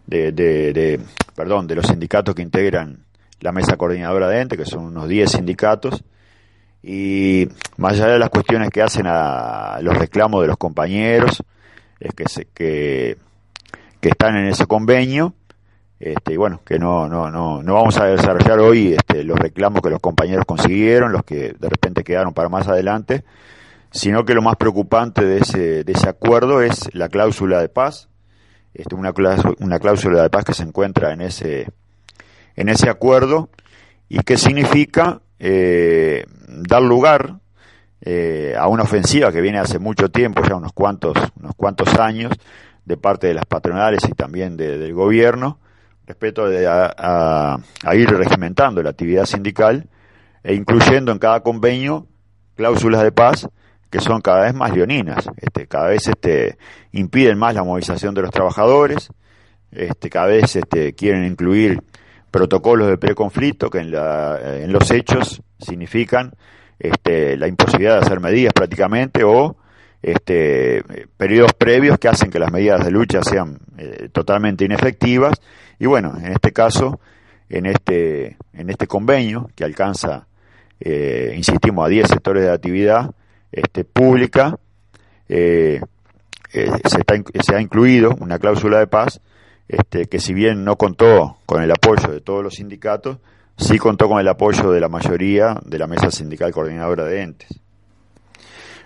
[0.06, 1.00] de, de,
[1.34, 2.98] perdón, de los sindicatos que integran
[3.40, 6.02] la mesa coordinadora de entes, que son unos 10 sindicatos,
[6.82, 11.42] y más allá de las cuestiones que hacen a los reclamos de los compañeros,
[12.00, 13.16] es que, se, que,
[14.00, 15.34] que están en ese convenio,
[16.00, 19.82] este, y bueno, que no, no, no, no vamos a desarrollar hoy este, los reclamos
[19.82, 23.24] que los compañeros consiguieron, los que de repente quedaron para más adelante,
[23.90, 28.08] sino que lo más preocupante de ese, de ese acuerdo es la cláusula de paz,
[28.74, 31.68] este, una, cláusula, una cláusula de paz que se encuentra en ese,
[32.56, 33.50] en ese acuerdo
[34.08, 37.40] y que significa eh, dar lugar
[38.00, 42.32] eh, a una ofensiva que viene hace mucho tiempo, ya unos cuantos, unos cuantos años,
[42.84, 45.58] de parte de las patronales y también del gobierno,
[46.06, 47.58] respecto a,
[47.92, 49.88] ir regimentando la actividad sindical
[50.42, 52.06] e incluyendo en cada convenio
[52.56, 53.48] cláusulas de paz
[53.90, 56.58] que son cada vez más leoninas, este, cada vez este,
[56.92, 59.08] impiden más la movilización de los trabajadores,
[59.72, 61.82] este, cada vez este, quieren incluir
[62.30, 66.32] protocolos de preconflicto que en, la, en los hechos significan
[66.78, 69.56] este, la imposibilidad de hacer medidas prácticamente o
[70.02, 70.84] este,
[71.16, 75.40] periodos previos que hacen que las medidas de lucha sean eh, totalmente inefectivas.
[75.78, 77.00] Y bueno, en este caso,
[77.48, 80.28] en este, en este convenio que alcanza,
[80.80, 83.10] eh, insistimos, a 10 sectores de actividad
[83.52, 84.58] este, pública,
[85.28, 85.80] eh,
[86.50, 89.20] se, se ha incluido una cláusula de paz
[89.68, 93.18] este, que si bien no contó con el apoyo de todos los sindicatos,
[93.56, 97.60] sí contó con el apoyo de la mayoría de la mesa sindical coordinadora de entes.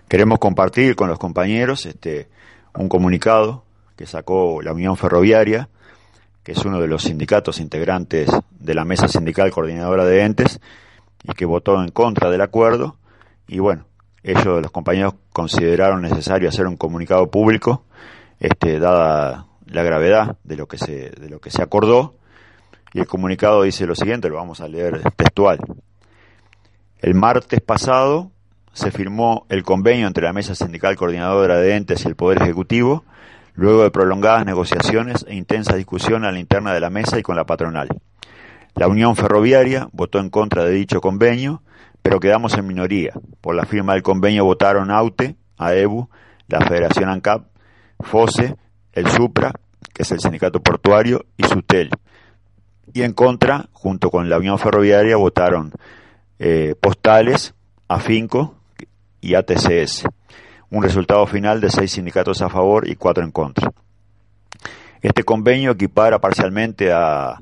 [0.08, 2.28] Queremos compartir con los compañeros este,
[2.74, 3.64] un comunicado
[3.96, 5.68] que sacó la Unión Ferroviaria,
[6.42, 10.60] que es uno de los sindicatos integrantes de la mesa sindical coordinadora de entes
[11.22, 12.96] y que votó en contra del acuerdo.
[13.46, 13.86] Y bueno,
[14.22, 17.84] ellos, los compañeros, consideraron necesario hacer un comunicado público,
[18.38, 22.14] este, dada la gravedad de lo que se, de lo que se acordó
[22.94, 25.58] y el comunicado dice lo siguiente, lo vamos a leer textual.
[27.00, 28.30] El martes pasado
[28.72, 33.04] se firmó el convenio entre la Mesa Sindical Coordinadora de Entes y el Poder Ejecutivo,
[33.54, 37.36] luego de prolongadas negociaciones e intensa discusión a la interna de la mesa y con
[37.36, 37.88] la patronal.
[38.74, 41.62] La Unión Ferroviaria votó en contra de dicho convenio,
[42.03, 43.12] pero quedamos en minoría.
[43.40, 46.09] Por la firma del convenio votaron AUTE, AEBU,
[46.48, 47.46] la Federación ANCAP,
[48.00, 48.57] FOSE,
[48.92, 49.53] el SUPRA,
[49.94, 51.90] que es el sindicato portuario, y SUTEL.
[52.92, 55.72] Y en contra, junto con la Unión Ferroviaria, votaron
[56.38, 57.55] eh, Postales,
[57.88, 58.57] AFINCO
[59.20, 60.05] y ATCS.
[60.70, 63.70] Un resultado final de seis sindicatos a favor y cuatro en contra.
[65.00, 67.40] Este convenio equipara parcialmente a,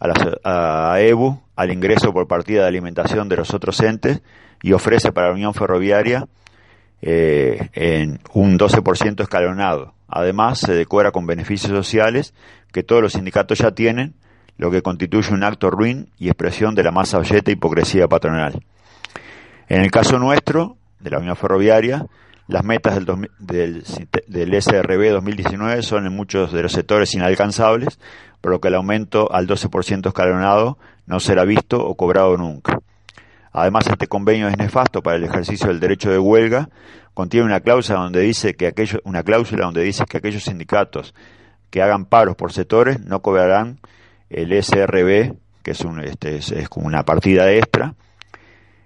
[0.00, 4.22] a, EBU al ingreso por partida de alimentación de los otros entes
[4.62, 6.26] y ofrece para la Unión Ferroviaria
[7.02, 12.34] eh, en un 12% escalonado, Además, se decora con beneficios sociales
[12.72, 14.14] que todos los sindicatos ya tienen,
[14.56, 18.62] lo que constituye un acto ruin y expresión de la más abyecta hipocresía patronal.
[19.68, 22.06] En el caso nuestro, de la Unión Ferroviaria,
[22.46, 23.82] las metas del,
[24.28, 27.98] del, SRB 2019 son en muchos de los sectores inalcanzables,
[28.44, 30.76] por lo que el aumento al 12% escalonado
[31.06, 32.78] no será visto o cobrado nunca.
[33.52, 36.68] Además, este convenio es nefasto para el ejercicio del derecho de huelga,
[37.14, 41.14] contiene una cláusula donde dice que aquellos, una cláusula donde dice que aquellos sindicatos
[41.70, 43.78] que hagan paros por sectores no cobrarán
[44.28, 47.94] el SRB, que es, un, este, es, como una partida extra.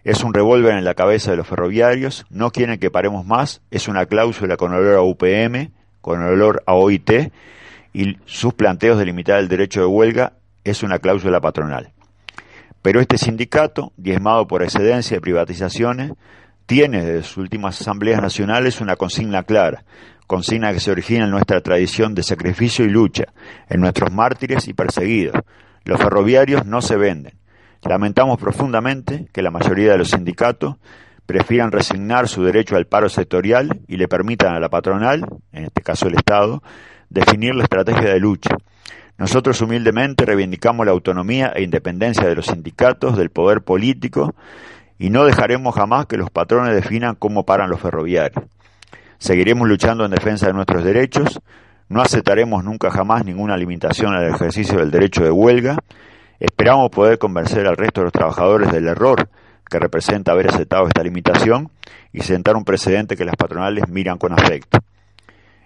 [0.05, 3.89] Es un revólver en la cabeza de los ferroviarios, no quieren que paremos más, es
[3.89, 7.33] una cláusula con olor a UPM, con olor a OIT,
[7.93, 10.35] y sus planteos de limitar el derecho de huelga
[10.65, 11.93] es una cláusula patronal.
[12.83, 16.13] Pero este sindicato, diezmado por excedencia de privatizaciones,
[16.67, 19.85] tiene desde sus últimas asambleas nacionales una consigna clara,
[20.27, 23.25] consigna que se origina en nuestra tradición de sacrificio y lucha,
[23.69, 25.37] en nuestros mártires y perseguidos.
[25.85, 27.33] Los ferroviarios no se venden.
[27.83, 30.77] Lamentamos profundamente que la mayoría de los sindicatos
[31.25, 35.83] prefieran resignar su derecho al paro sectorial y le permitan a la patronal, en este
[35.83, 36.63] caso el Estado,
[37.11, 38.57] definir la estrategia de lucha.
[39.19, 44.35] Nosotros humildemente reivindicamos la autonomía e independencia de los sindicatos, del poder político
[44.99, 48.45] y no dejaremos jamás que los patrones definan cómo paran los ferroviarios.
[49.19, 51.41] Seguiremos luchando en defensa de nuestros derechos,
[51.89, 55.79] no aceptaremos nunca jamás ninguna limitación al ejercicio del derecho de huelga,
[56.39, 59.29] esperamos poder convencer al resto de los trabajadores del error
[59.69, 61.71] que representa haber aceptado esta limitación
[62.13, 64.79] y sentar un precedente que las patronales miran con afecto.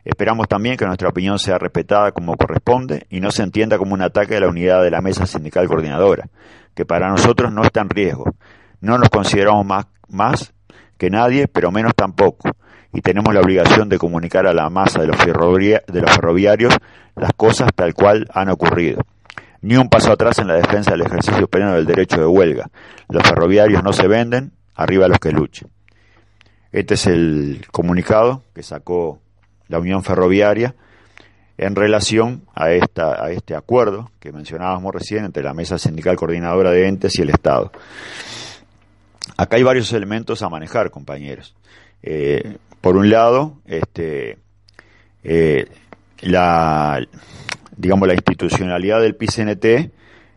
[0.05, 4.03] Esperamos también que nuestra opinión sea respetada como corresponde y no se entienda como un
[4.03, 6.29] ataque a la unidad de la mesa sindical coordinadora,
[6.75, 8.25] que para nosotros no está en riesgo.
[8.81, 9.65] No nos consideramos
[10.09, 10.53] más,
[10.99, 12.51] que nadie, pero menos tampoco,
[12.93, 16.77] y tenemos la obligación de comunicar a la masa de los, de los ferroviarios
[17.15, 19.03] las cosas tal cual han ocurrido.
[19.61, 22.69] Ni un paso atrás en la defensa del ejercicio pleno del derecho de huelga.
[23.09, 25.69] Los ferroviarios no se venden, arriba los que luchen.
[26.73, 29.21] Este es el comunicado que sacó
[29.73, 30.75] la Unión Ferroviaria
[31.57, 36.71] en relación a, esta, a este acuerdo que mencionábamos recién entre la Mesa Sindical Coordinadora
[36.71, 37.73] de Entes y el Estado.
[39.39, 41.55] Acá hay varios elementos a manejar, compañeros.
[42.03, 44.37] Eh, por un lado, este,
[45.25, 45.67] eh,
[46.21, 47.01] la,
[47.75, 49.91] digamos, la institucionalidad del PCNT,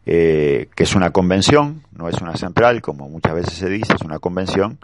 [0.05, 4.01] eh, que es una convención, no es una central, como muchas veces se dice, es
[4.01, 4.77] una convención,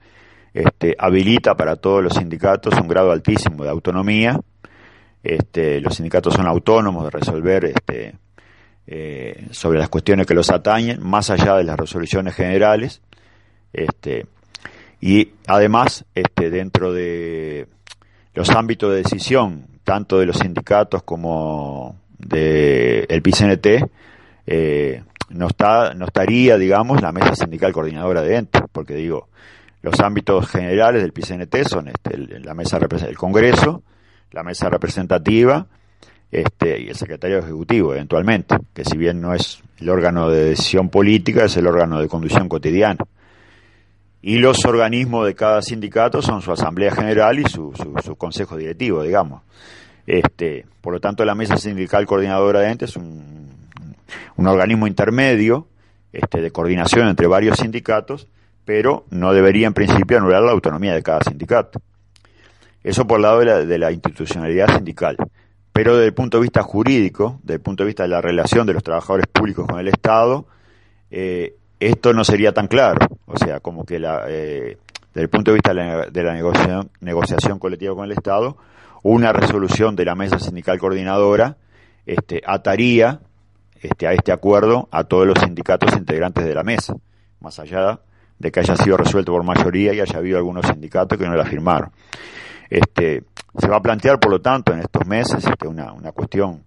[0.54, 4.40] este, habilita para todos los sindicatos un grado altísimo de autonomía.
[5.24, 8.16] Este, los sindicatos son autónomos de resolver este,
[8.88, 13.02] eh, sobre las cuestiones que los atañen, más allá de las resoluciones generales.
[13.74, 14.26] Este,
[15.00, 17.68] y además, este, dentro de
[18.34, 23.90] los ámbitos de decisión, tanto de los sindicatos como del de
[24.48, 29.28] eh, no, está, no estaría, digamos, la mesa sindical coordinadora de entes, porque digo,
[29.82, 33.84] los ámbitos generales del PCNT son este, la mesa el Congreso,
[34.32, 35.66] la mesa representativa
[36.32, 40.90] este, y el secretario ejecutivo, eventualmente, que si bien no es el órgano de decisión
[40.90, 43.04] política, es el órgano de conducción cotidiana.
[44.22, 47.74] Y los organismos de cada sindicato son su asamblea general y su,
[48.04, 49.42] su, consejo directivo, digamos.
[50.06, 53.50] Este, por lo tanto, la mesa sindical coordinadora de entes es un,
[54.38, 55.68] un organismo intermedio
[56.14, 58.28] este, de coordinación entre varios sindicatos
[58.66, 61.82] pero no debería en principio anular la autonomía de cada sindicato.
[62.84, 65.18] Eso por el lado de la, institucionalidad sindical.
[65.72, 68.66] Pero desde el punto de vista jurídico, desde el punto de vista de la relación
[68.68, 70.46] de los trabajadores públicos con el Estado,
[71.10, 73.08] eh, esto no sería tan claro.
[73.26, 74.78] O sea, como que la, eh,
[75.14, 78.58] desde el punto de vista de la, negociación, negociación, colectiva con el Estado,
[79.04, 81.58] una resolución de la mesa sindical coordinadora
[82.06, 83.20] este, ataría
[83.82, 86.94] este, a este acuerdo a todos los sindicatos integrantes de la mesa,
[87.40, 88.00] más allá
[88.42, 91.46] de que haya sido resuelto por mayoría y haya habido algunos sindicatos que no la
[91.46, 91.92] firmaron.
[92.70, 93.24] Este,
[93.58, 96.64] se va a plantear, por lo tanto, en estos meses este, una, una cuestión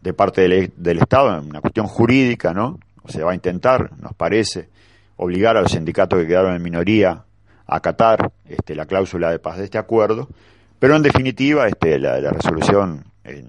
[0.00, 2.78] de parte del, del, Estado, una cuestión jurídica, ¿no?
[3.08, 4.68] Se va a intentar, nos parece,
[5.16, 7.24] obligar a los sindicatos que quedaron en minoría
[7.66, 10.28] a acatar este, la cláusula de paz de este acuerdo,
[10.78, 13.42] pero en definitiva este, la, resolución eh,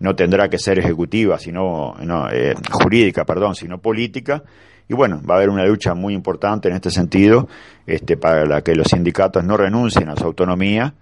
[0.00, 4.42] no tendrá que ser ejecutiva, sino no, eh, jurídica, perdón, sino política,
[4.88, 7.48] y bueno, va a haber una lucha muy importante en este sentido
[7.86, 10.94] este, para la que los sindicatos no renuncien a su autonomía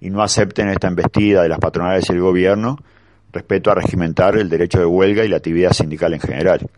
[0.00, 2.78] y no acepten esta embestida de las patronales y el gobierno
[3.32, 6.68] respecto a regimentar el derecho de huelga y la actividad sindical en general.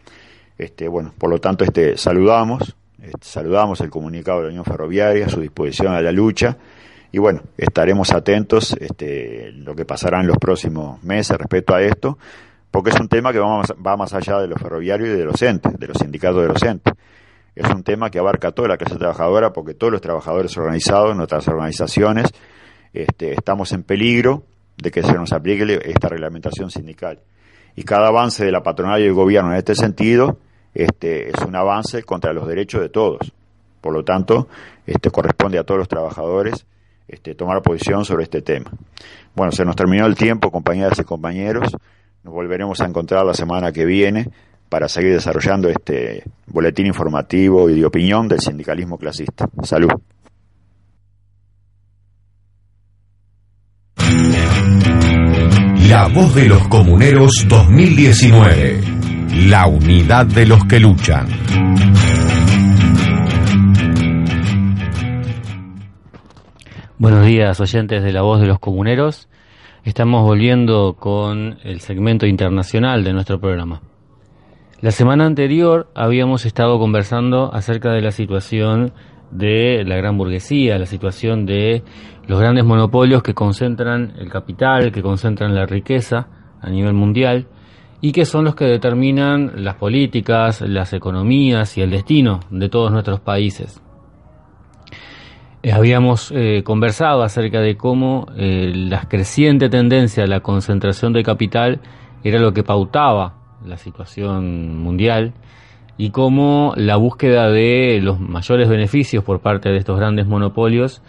[0.57, 5.29] Este, bueno, por lo tanto, este, saludamos, este, saludamos el comunicado de la Unión Ferroviaria,
[5.29, 6.57] su disposición a la lucha
[7.11, 12.19] y bueno, estaremos atentos este, lo que pasará en los próximos meses respecto a esto
[12.75, 15.79] porque es un tema que va más, allá de los ferroviarios y de los entes,
[15.79, 16.93] de los sindicatos de los entes.
[17.55, 21.47] Es un tema que abarca toda la clase trabajadora porque todos los trabajadores organizados, nuestras
[21.47, 22.33] organizaciones,
[22.93, 24.43] este, estamos en peligro
[24.77, 27.20] de que se nos aplique esta reglamentación sindical.
[27.77, 30.41] Y cada avance de la patronal y el gobierno en este sentido
[30.75, 33.33] este, es un avance contra los derechos de todos.
[33.81, 34.49] Por lo tanto,
[34.85, 36.66] este, corresponde a todos los trabajadores
[37.07, 38.72] este, tomar posición sobre este tema.
[39.37, 41.68] Bueno, se nos terminó el tiempo, compañeras y compañeros.
[42.25, 44.31] Nos volveremos a encontrar la semana que viene
[44.70, 49.47] para seguir desarrollando este boletín informativo y de opinión del sindicalismo clasista.
[49.62, 49.91] Salud.
[55.87, 58.81] La voz de los comuneros 2019.
[59.47, 61.29] La unidad de los que luchan.
[66.97, 69.29] Buenos días, oyentes de la voz de los comuneros.
[69.85, 73.82] Estamos volviendo con el segmento internacional de nuestro programa.
[74.80, 78.95] La semana anterior habíamos estado conversando acerca de la situación
[79.30, 81.82] de la gran burguesía, la situación de
[82.26, 86.28] los grandes monopolios que concentran el capital, que concentran la riqueza
[86.62, 87.49] a nivel mundial
[88.01, 92.91] y que son los que determinan las políticas, las economías y el destino de todos
[92.91, 93.84] nuestros países.
[95.65, 101.23] Eh, habíamos eh, conversado acerca de cómo eh, la creciente tendencia a la concentración de
[101.23, 101.81] capital
[102.23, 105.33] era lo que pautaba la situación mundial
[105.97, 111.01] y cómo la búsqueda de los mayores beneficios por parte de estos grandes monopolios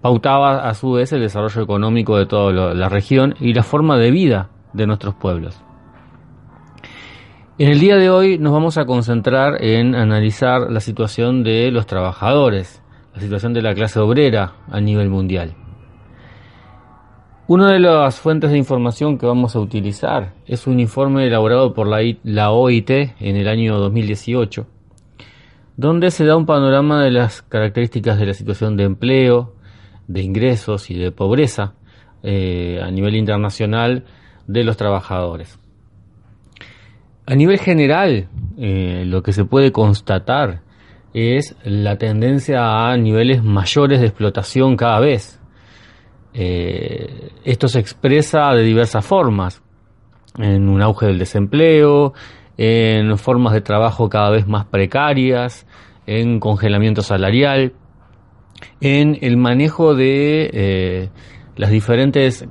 [0.00, 4.10] pautaba a su vez el desarrollo económico de toda la región y la forma de
[4.10, 5.62] vida de nuestros pueblos.
[7.58, 11.86] En el día de hoy nos vamos a concentrar en analizar la situación de los
[11.86, 12.82] trabajadores,
[13.18, 15.54] la situación de la clase obrera a nivel mundial.
[17.48, 21.88] Una de las fuentes de información que vamos a utilizar es un informe elaborado por
[21.88, 24.66] la OIT en el año 2018,
[25.76, 29.56] donde se da un panorama de las características de la situación de empleo,
[30.06, 31.74] de ingresos y de pobreza
[32.22, 34.04] eh, a nivel internacional
[34.46, 35.58] de los trabajadores.
[37.26, 40.67] A nivel general, eh, lo que se puede constatar
[41.18, 45.40] es la tendencia a niveles mayores de explotación cada vez.
[46.34, 49.62] Eh, esto se expresa de diversas formas,
[50.38, 52.12] en un auge del desempleo,
[52.56, 55.66] en formas de trabajo cada vez más precarias,
[56.06, 57.72] en congelamiento salarial,
[58.80, 61.08] en el manejo de eh,
[61.56, 62.46] las diferentes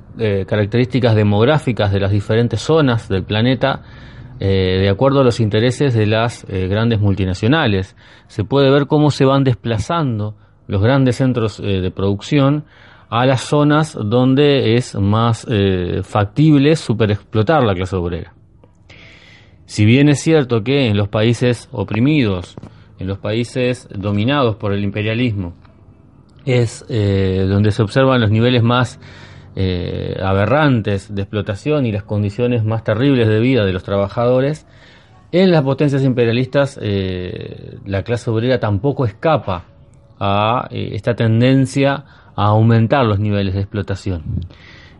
[0.47, 3.83] características demográficas de las diferentes zonas del planeta
[4.39, 7.95] eh, de acuerdo a los intereses de las eh, grandes multinacionales.
[8.27, 10.35] Se puede ver cómo se van desplazando
[10.67, 12.65] los grandes centros eh, de producción
[13.09, 15.47] a las zonas donde es más
[16.03, 18.33] factible superexplotar la clase obrera.
[19.65, 22.57] Si bien es cierto que en los países oprimidos,
[22.99, 25.53] en los países dominados por el imperialismo,
[26.43, 28.99] es donde se observan los niveles más
[29.59, 34.67] eh, aberrantes de explotación y las condiciones más terribles de vida de los trabajadores,
[35.31, 39.65] en las potencias imperialistas eh, la clase obrera tampoco escapa
[40.19, 42.05] a eh, esta tendencia
[42.35, 44.21] a aumentar los niveles de explotación.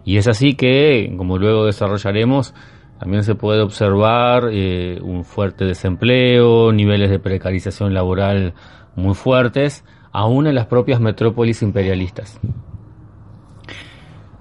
[0.04, 2.56] Y es así que, como luego desarrollaremos,
[3.00, 8.56] también se puede observar un fuerte desempleo, niveles de precarización laboral
[8.96, 12.40] muy fuertes, aún en las propias metrópolis imperialistas.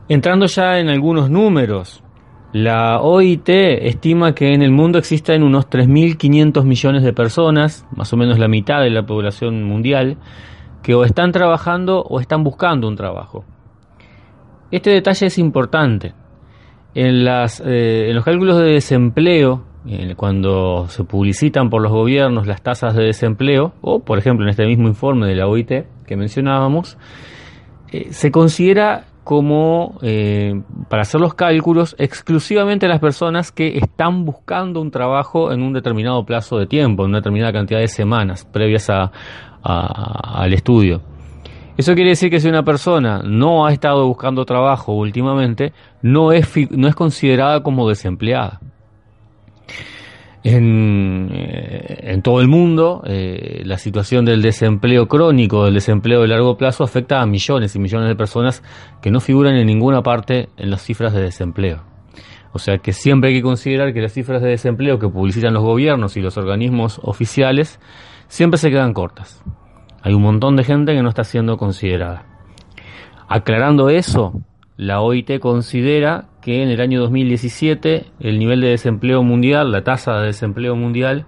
[0.09, 2.03] Entrando ya en algunos números,
[2.53, 8.17] la OIT estima que en el mundo existen unos 3.500 millones de personas, más o
[8.17, 10.17] menos la mitad de la población mundial,
[10.83, 13.45] que o están trabajando o están buscando un trabajo.
[14.71, 16.15] Este detalle es importante.
[16.95, 17.27] En,
[17.65, 19.65] eh, los cálculos de desempleo,
[20.17, 24.67] cuando se publicitan por los gobiernos las tasas de desempleo, o por ejemplo en este
[24.67, 25.73] mismo informe de la OIT
[26.07, 26.97] que mencionábamos,
[27.93, 34.81] eh, se considera como eh, para hacer los cálculos exclusivamente las personas que están buscando
[34.81, 38.89] un trabajo en un determinado plazo de tiempo, en una determinada cantidad de semanas previas
[38.89, 41.03] al estudio.
[41.77, 45.73] Eso quiere decir que si una persona no ha estado buscando trabajo últimamente,
[46.03, 48.61] no es, no es considerada como desempleada.
[50.49, 56.57] Eh, en, todo el mundo, eh, la situación del desempleo crónico, del desempleo de largo
[56.57, 58.63] plazo, afecta a millones y millones de personas
[59.03, 61.83] que no figuran en ninguna parte en las cifras de desempleo.
[62.53, 65.65] O sea que siempre hay que considerar que las cifras de desempleo que publicitan los
[65.65, 67.81] gobiernos y los organismos oficiales
[68.29, 69.43] siempre se quedan cortas.
[70.01, 72.25] Hay un montón de gente que no está siendo considerada.
[73.27, 74.33] Aclarando eso,
[74.77, 80.21] la OIT considera que en el año 2017 el nivel de desempleo mundial, la tasa
[80.21, 81.27] de desempleo mundial,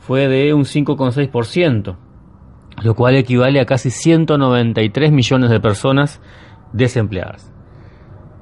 [0.00, 1.96] fue de un 5,6%,
[2.82, 6.20] lo cual equivale a casi 193 millones de personas
[6.72, 7.52] desempleadas.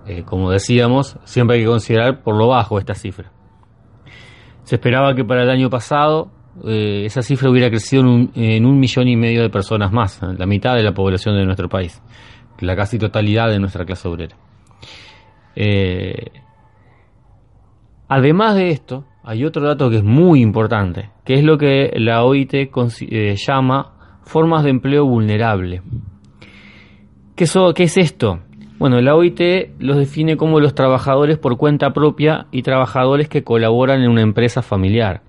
[0.07, 3.31] Eh, como decíamos, siempre hay que considerar por lo bajo esta cifra.
[4.63, 6.31] Se esperaba que para el año pasado
[6.67, 10.23] eh, esa cifra hubiera crecido en un, en un millón y medio de personas más,
[10.23, 12.03] la mitad de la población de nuestro país,
[12.61, 14.39] la casi totalidad de nuestra clase obrera.
[15.57, 16.31] Eh,
[18.09, 22.25] además de esto, hay otro dato que es muy importante, que es lo que la
[22.25, 25.83] OIT eh, llama formas de empleo vulnerable.
[27.35, 28.41] ¿Qué, ¿Qué es esto?
[28.79, 29.41] Bueno, la OIT
[29.79, 34.63] los define como los trabajadores por cuenta propia y trabajadores que colaboran en una empresa
[34.63, 35.23] familiar.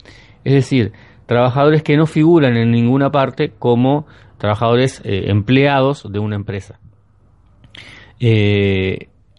[0.43, 0.91] Es decir,
[1.25, 4.07] trabajadores que no figuran en ninguna parte como
[4.37, 6.79] trabajadores eh, empleados de una empresa.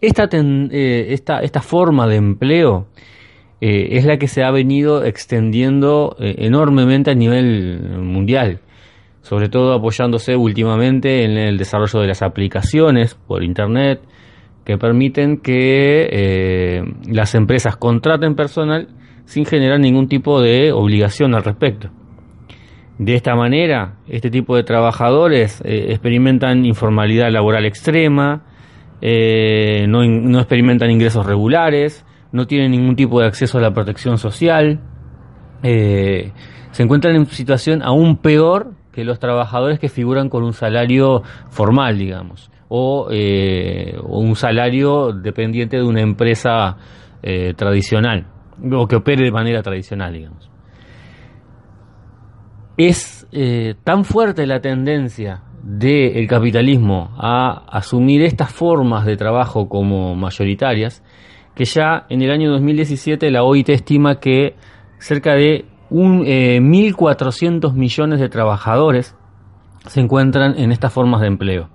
[0.01, 2.87] Esta, eh, esta, esta forma de empleo
[3.61, 8.59] eh, es la que se ha venido extendiendo eh, enormemente a nivel mundial,
[9.21, 14.01] sobre todo apoyándose últimamente en el desarrollo de las aplicaciones por Internet
[14.63, 18.89] que permiten que las empresas contraten personal
[19.23, 21.89] sin generar ningún tipo de obligación al respecto.
[22.97, 28.46] De esta manera, este tipo de trabajadores experimentan informalidad laboral extrema,
[29.01, 30.03] eh, no,
[30.39, 34.79] experimentan ingresos regulares, no tienen ningún tipo de acceso a la protección social,
[35.63, 36.31] eh,
[36.71, 41.97] se encuentran en situación aún peor que los trabajadores que figuran con un salario formal,
[41.97, 46.77] digamos, o, eh, un salario dependiente de una empresa
[47.57, 48.27] tradicional,
[48.71, 50.49] o que opere de manera tradicional, digamos.
[52.77, 53.27] Es
[53.83, 61.03] tan fuerte la tendencia del capitalismo a asumir estas formas de trabajo como mayoritarias,
[61.55, 64.55] que ya en el año 2017 la OIT estima que
[64.99, 69.15] cerca de un, 1.400 millones de trabajadores
[69.87, 71.69] se encuentran en estas formas de empleo,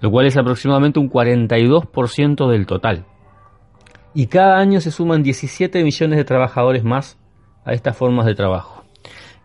[0.00, 3.06] lo cual es aproximadamente un 42% del total.
[4.14, 7.18] Y cada año se suman 17 millones de trabajadores más
[7.64, 8.84] a estas formas de trabajo.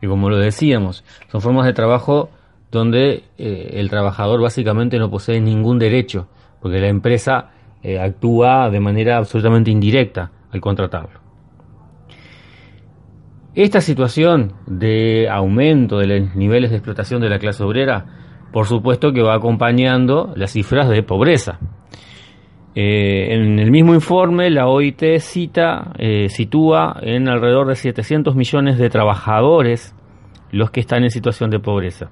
[0.01, 2.29] Y como lo decíamos, son formas de trabajo
[2.71, 6.27] donde eh, el trabajador básicamente no posee ningún derecho,
[6.61, 7.51] porque la empresa
[7.81, 11.19] eh, actúa de manera absolutamente indirecta al contratarlo.
[13.55, 18.05] Esta situación de aumento de los niveles de explotación de la clase obrera,
[18.51, 21.59] por supuesto que va acompañando las cifras de pobreza.
[22.75, 25.93] Eh, en el mismo informe, la OIT cita,
[26.27, 29.95] sitúa en alrededor de 700 millones de trabajadores
[30.51, 32.11] los que están en situación de pobreza.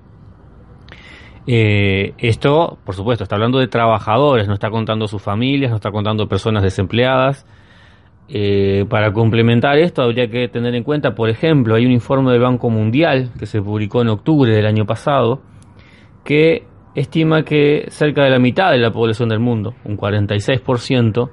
[1.47, 5.91] Eh, esto, por supuesto, está hablando de trabajadores, no está contando sus familias, no está
[5.91, 7.45] contando personas desempleadas,
[8.27, 12.41] eh, para complementar esto habría que tener en cuenta, por ejemplo, hay un informe del
[12.41, 15.41] Banco Mundial que se publicó en octubre del año pasado
[16.23, 16.65] que
[16.95, 21.29] estima que cerca de la mitad de la población del mundo, un 46%,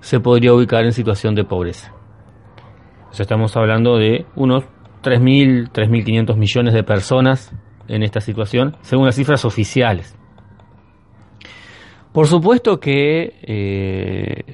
[0.00, 1.94] se podría ubicar en situación de pobreza.
[3.10, 4.64] O sea, estamos hablando de unos
[5.02, 7.54] 3.000, 3.500 millones de personas
[7.88, 10.16] en esta situación, según las cifras oficiales.
[12.12, 14.44] Por supuesto que eh,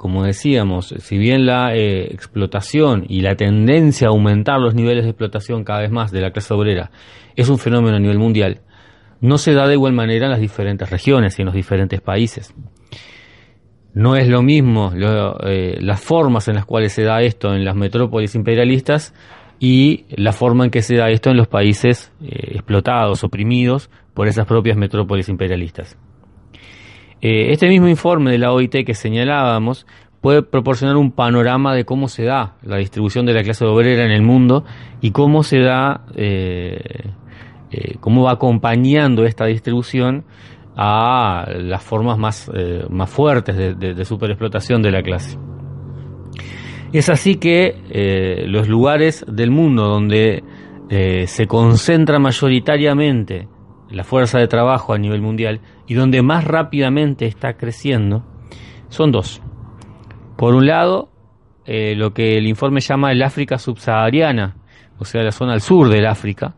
[0.00, 5.10] como decíamos, si bien la eh, explotación y la tendencia a aumentar los niveles de
[5.10, 6.90] explotación cada vez más de la clase obrera
[7.36, 8.62] es un fenómeno a nivel mundial,
[9.20, 12.54] no se da de igual manera en las diferentes regiones y en los diferentes países.
[13.92, 14.90] No es lo mismo
[15.44, 19.12] eh, las formas en las cuales se da esto en las metrópolis imperialistas
[19.62, 24.26] y la forma en que se da esto en los países eh, explotados, oprimidos por
[24.26, 25.98] esas propias metrópolis imperialistas.
[27.20, 29.86] Eh, este mismo informe de la OIT que señalábamos
[30.22, 34.12] puede proporcionar un panorama de cómo se da la distribución de la clase obrera en
[34.12, 34.64] el mundo
[35.02, 37.10] y cómo se da, eh,
[38.00, 40.24] cómo va acompañando esta distribución
[40.74, 42.50] a las formas más,
[42.88, 45.38] más fuertes de, de, superexplotación de la clase.
[46.92, 50.42] Es así que los lugares del mundo donde
[51.26, 53.46] se concentra mayoritariamente
[53.90, 58.24] la fuerza de trabajo a nivel mundial y donde más rápidamente está creciendo
[58.88, 59.40] son dos.
[60.36, 61.10] Por un lado,
[61.64, 64.56] eh, lo que el informe llama el África subsahariana,
[64.98, 66.54] o sea, la zona al sur del África,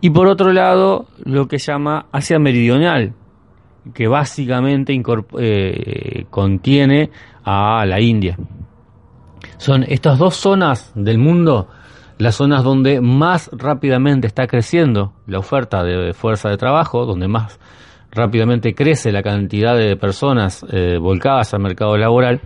[0.00, 3.14] y por otro lado, lo que llama Asia Meridional,
[3.94, 4.92] que básicamente
[5.38, 7.10] eh, contiene
[7.44, 8.36] a la India.
[9.62, 11.68] Son estas dos zonas del mundo
[12.18, 17.60] las zonas donde más rápidamente está creciendo la oferta de fuerza de trabajo, donde más
[18.10, 22.40] rápidamente crece la cantidad de personas eh, volcadas al mercado laboral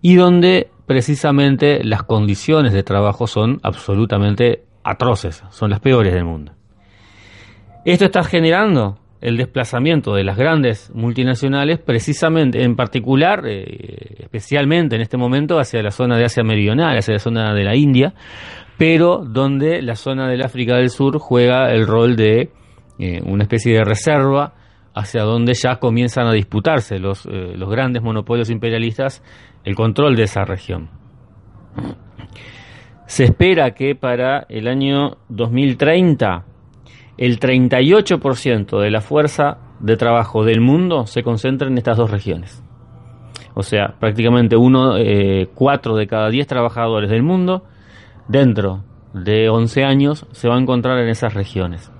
[0.00, 6.52] y donde precisamente las condiciones de trabajo son absolutamente atroces, son las peores del mundo.
[7.84, 15.02] Esto está generando el desplazamiento de las grandes multinacionales, precisamente, en particular, eh, especialmente en
[15.02, 18.14] este momento, hacia la zona de Asia Meridional, hacia la zona de la India,
[18.76, 22.50] pero donde la zona del África del Sur juega el rol de
[22.98, 24.54] eh, una especie de reserva
[24.94, 29.22] hacia donde ya comienzan a disputarse los, eh, los grandes monopolios imperialistas
[29.64, 30.88] el control de esa región.
[33.06, 36.44] Se espera que para el año 2030
[37.18, 42.62] el 38% de la fuerza de trabajo del mundo se concentra en estas dos regiones.
[43.54, 47.64] O sea, prácticamente uno, eh, cuatro de cada diez trabajadores del mundo
[48.28, 51.90] dentro de 11 años se va a encontrar en esas regiones.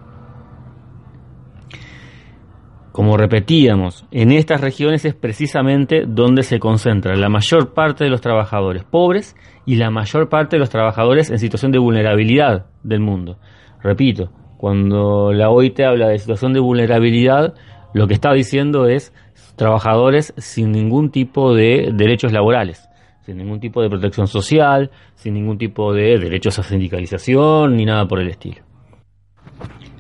[2.93, 8.23] Como repetíamos, en estas regiones es precisamente donde se concentra la mayor parte de los
[8.23, 9.37] trabajadores pobres
[9.67, 13.39] y la mayor parte de los trabajadores en situación de vulnerabilidad del mundo.
[13.83, 14.31] Repito,
[14.67, 17.55] cuando la OIT habla de situación de vulnerabilidad,
[17.95, 19.15] lo que está diciendo es
[19.55, 22.89] trabajadores sin ningún tipo de derechos laborales
[23.25, 28.07] sin ningún tipo de protección social, sin ningún tipo de derechos a sindicalización ni nada
[28.07, 28.63] por el estilo.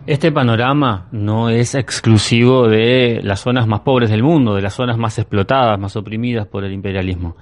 [0.06, 4.98] Este panorama no es exclusivo de las zonas más pobres del mundo, de las zonas
[4.98, 7.36] más explotadas, más oprimidas por el imperialismo.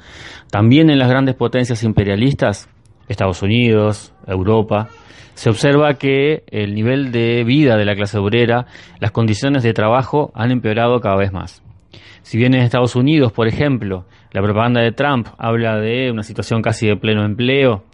[0.50, 2.68] También en las grandes potencias imperialistas
[3.08, 4.88] Estados Unidos, Europa,
[5.34, 8.66] se observa que el nivel de vida de la clase obrera,
[9.00, 11.62] las condiciones de trabajo han empeorado cada vez más.
[12.22, 16.62] Si bien en Estados Unidos, por ejemplo, la propaganda de Trump habla de una situación
[16.62, 17.84] casi de pleno empleo,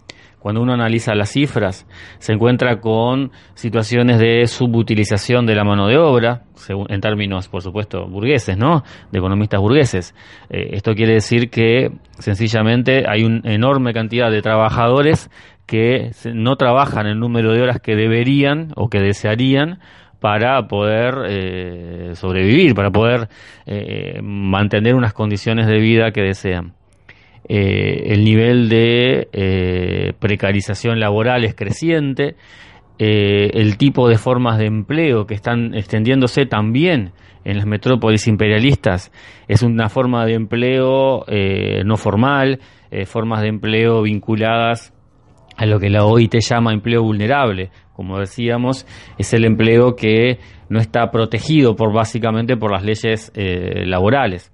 [0.41, 1.85] cuando uno analiza las cifras,
[2.17, 6.45] se encuentra con situaciones de subutilización de la mano de obra,
[6.89, 8.83] en términos, por supuesto, burgueses, ¿no?
[9.11, 10.15] De economistas burgueses.
[10.49, 15.29] Eh, esto quiere decir que sencillamente hay una enorme cantidad de trabajadores
[15.71, 19.79] que no trabajan el número de horas que deberían o que desearían
[20.19, 23.29] para poder eh, sobrevivir, para poder
[23.65, 26.73] eh, mantener unas condiciones de vida que desean.
[27.47, 32.35] Eh, el nivel de precarización laboral es creciente,
[32.97, 37.13] el tipo de formas de empleo que están extendiéndose también
[37.45, 39.09] en las metrópolis imperialistas
[39.47, 41.25] es una forma de empleo
[41.85, 42.59] no formal,
[43.05, 44.93] formas de empleo vinculadas
[45.61, 47.69] a lo que la OIT llama empleo vulnerable.
[47.93, 48.87] Como decíamos,
[49.17, 50.39] es el empleo que
[50.69, 54.51] no está protegido por básicamente por las leyes laborales.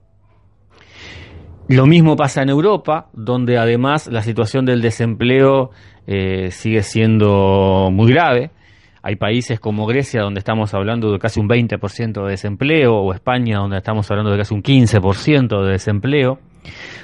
[1.70, 5.72] Lo mismo pasa en Europa, donde además la situación del desempleo
[6.08, 8.52] eh, sigue siendo muy grave.
[9.04, 13.58] Hay países como Grecia, donde estamos hablando de casi un 20% de desempleo, o España,
[13.58, 16.40] donde estamos hablando de casi un 15% de desempleo,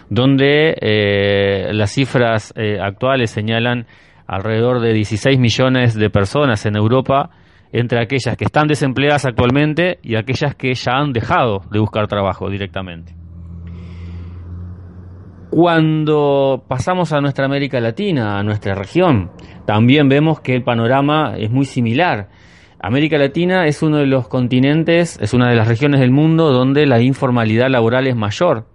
[0.10, 3.88] donde eh, las cifras eh, actuales señalan
[4.28, 7.30] alrededor de 16 millones de personas en Europa,
[7.72, 12.49] entre aquellas que están desempleadas actualmente y aquellas que ya han dejado de buscar trabajo
[12.49, 13.16] directamente.
[15.49, 19.30] Cuando pasamos a nuestra América Latina, a nuestra región,
[19.66, 22.30] también vemos que el panorama es muy similar.
[22.80, 26.86] América Latina es uno de los continentes, es una de las regiones del mundo donde
[26.88, 28.66] la informalidad laboral es mayor.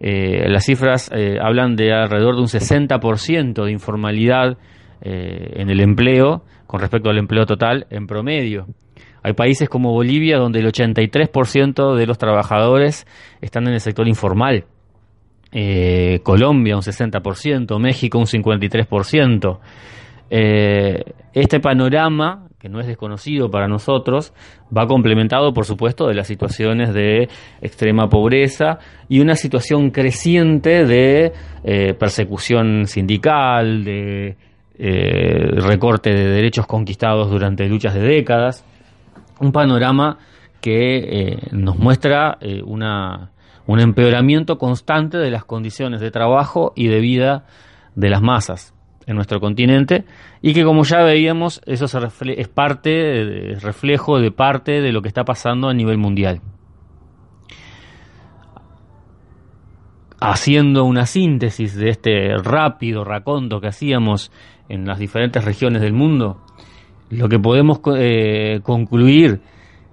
[0.00, 4.58] Eh, las cifras eh, hablan de alrededor de un 60% de informalidad
[5.00, 8.66] eh, en el empleo con respecto al empleo total en promedio.
[9.22, 13.06] Hay países como Bolivia donde el 83% de los trabajadores
[13.40, 14.64] están en el sector informal.
[16.22, 19.58] Colombia un 60%, México un 53%.
[20.28, 24.32] Eh, este panorama, que no es desconocido para nosotros,
[24.76, 27.28] va complementado, por supuesto, de las situaciones de
[27.62, 34.36] extrema pobreza y una situación creciente de eh, persecución sindical, de
[34.78, 38.64] recorte de derechos conquistados durante luchas de décadas.
[39.40, 40.18] Un panorama
[40.60, 43.30] que nos muestra una
[43.66, 47.46] un empeoramiento constante de las condiciones de trabajo y de vida
[47.94, 48.75] de las masas
[49.06, 50.04] en nuestro continente
[50.42, 55.24] y que como ya veíamos eso es parte, reflejo de parte de lo que está
[55.24, 56.40] pasando a nivel mundial.
[60.18, 64.32] Haciendo una síntesis de este rápido raconto que hacíamos
[64.68, 66.40] en las diferentes regiones del mundo,
[67.10, 69.40] lo que podemos eh, concluir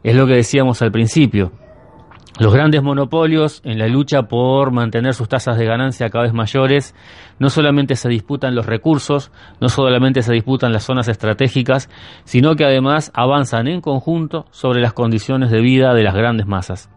[0.02, 1.52] es lo que decíamos al principio
[2.40, 6.96] los grandes monopolios, en la lucha por mantener sus tasas de ganancia cada vez mayores,
[7.38, 9.32] no solamente se disputan los recursos,
[9.62, 11.90] no solamente se disputan las zonas estratégicas,
[12.24, 16.90] sino que además avanzan en conjunto sobre las condiciones de vida de las grandes masas.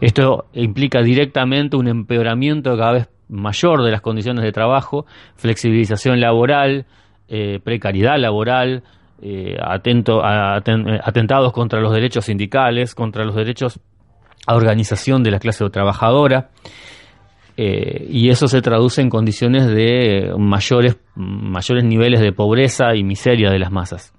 [0.00, 6.86] Esto implica directamente un empeoramiento cada vez mayor de las condiciones de trabajo, flexibilización laboral,
[7.28, 8.84] eh, precariedad laboral,
[9.22, 13.80] eh, atentados contra los derechos sindicales, contra los derechos
[14.46, 16.50] a organización de la clase trabajadora,
[17.56, 23.50] eh, y eso se traduce en condiciones de mayores, mayores niveles de pobreza y miseria
[23.50, 24.12] de las masas.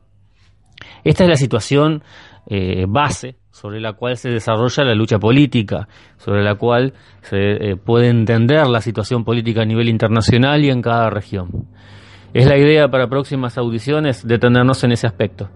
[1.03, 2.03] Esta es la situación
[2.47, 7.76] eh, base sobre la cual se desarrolla la lucha política, sobre la cual se eh,
[7.76, 11.67] puede entender la situación política a nivel internacional y en cada región.
[12.34, 15.49] Es la idea para próximas audiciones detenernos en ese aspecto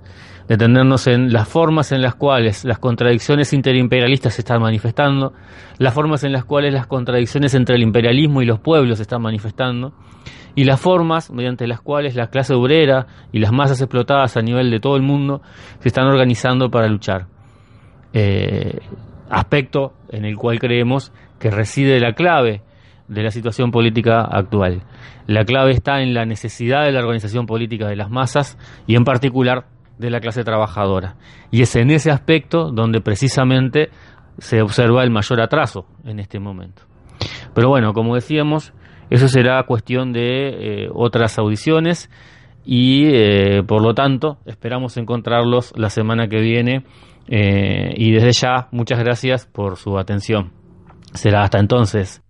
[0.50, 5.32] detenernos en las formas en las cuales las contradicciones interimperialistas se están manifestando,
[5.78, 9.22] las formas en las cuales las contradicciones entre el imperialismo y los pueblos se están
[9.22, 9.94] manifestando,
[10.56, 14.72] y las formas mediante las cuales la clase obrera y las masas explotadas a nivel
[14.72, 15.44] de todo el mundo
[15.80, 17.28] se están organizando para luchar.
[18.12, 18.80] Eh,
[19.30, 22.64] aspecto en el cual creemos que reside la clave
[23.08, 24.82] de la situación política actual.
[25.28, 29.04] La clave está en la necesidad de la organización política de las masas y en
[29.04, 29.66] particular
[30.00, 31.16] de la clase trabajadora.
[31.52, 33.90] Y es en ese aspecto donde precisamente
[34.40, 36.84] se observa el mayor atraso en este momento.
[37.54, 38.74] Pero bueno, como decíamos,
[39.10, 42.10] eso será cuestión de eh, otras audiciones
[42.66, 46.86] y eh, por lo tanto esperamos encontrarlos la semana que viene
[47.28, 50.54] eh, y desde ya muchas gracias por su atención.
[51.14, 52.24] Será hasta entonces.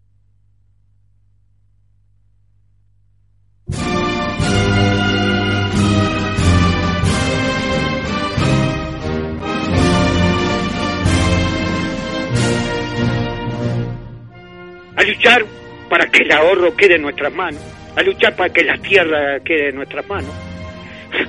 [16.12, 17.62] Que el ahorro quede en nuestras manos,
[17.96, 20.32] a luchar para que la tierra quede en nuestras manos,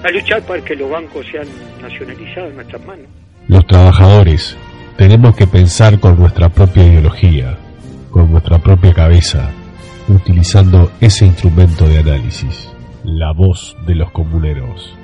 [0.05, 1.46] a luchar para que los bancos sean
[1.80, 3.07] nacionalizados en nuestras manos.
[3.48, 4.57] Los trabajadores
[4.96, 7.57] tenemos que pensar con nuestra propia ideología,
[8.11, 9.51] con nuestra propia cabeza,
[10.09, 12.70] utilizando ese instrumento de análisis,
[13.05, 14.96] la voz de los comuneros.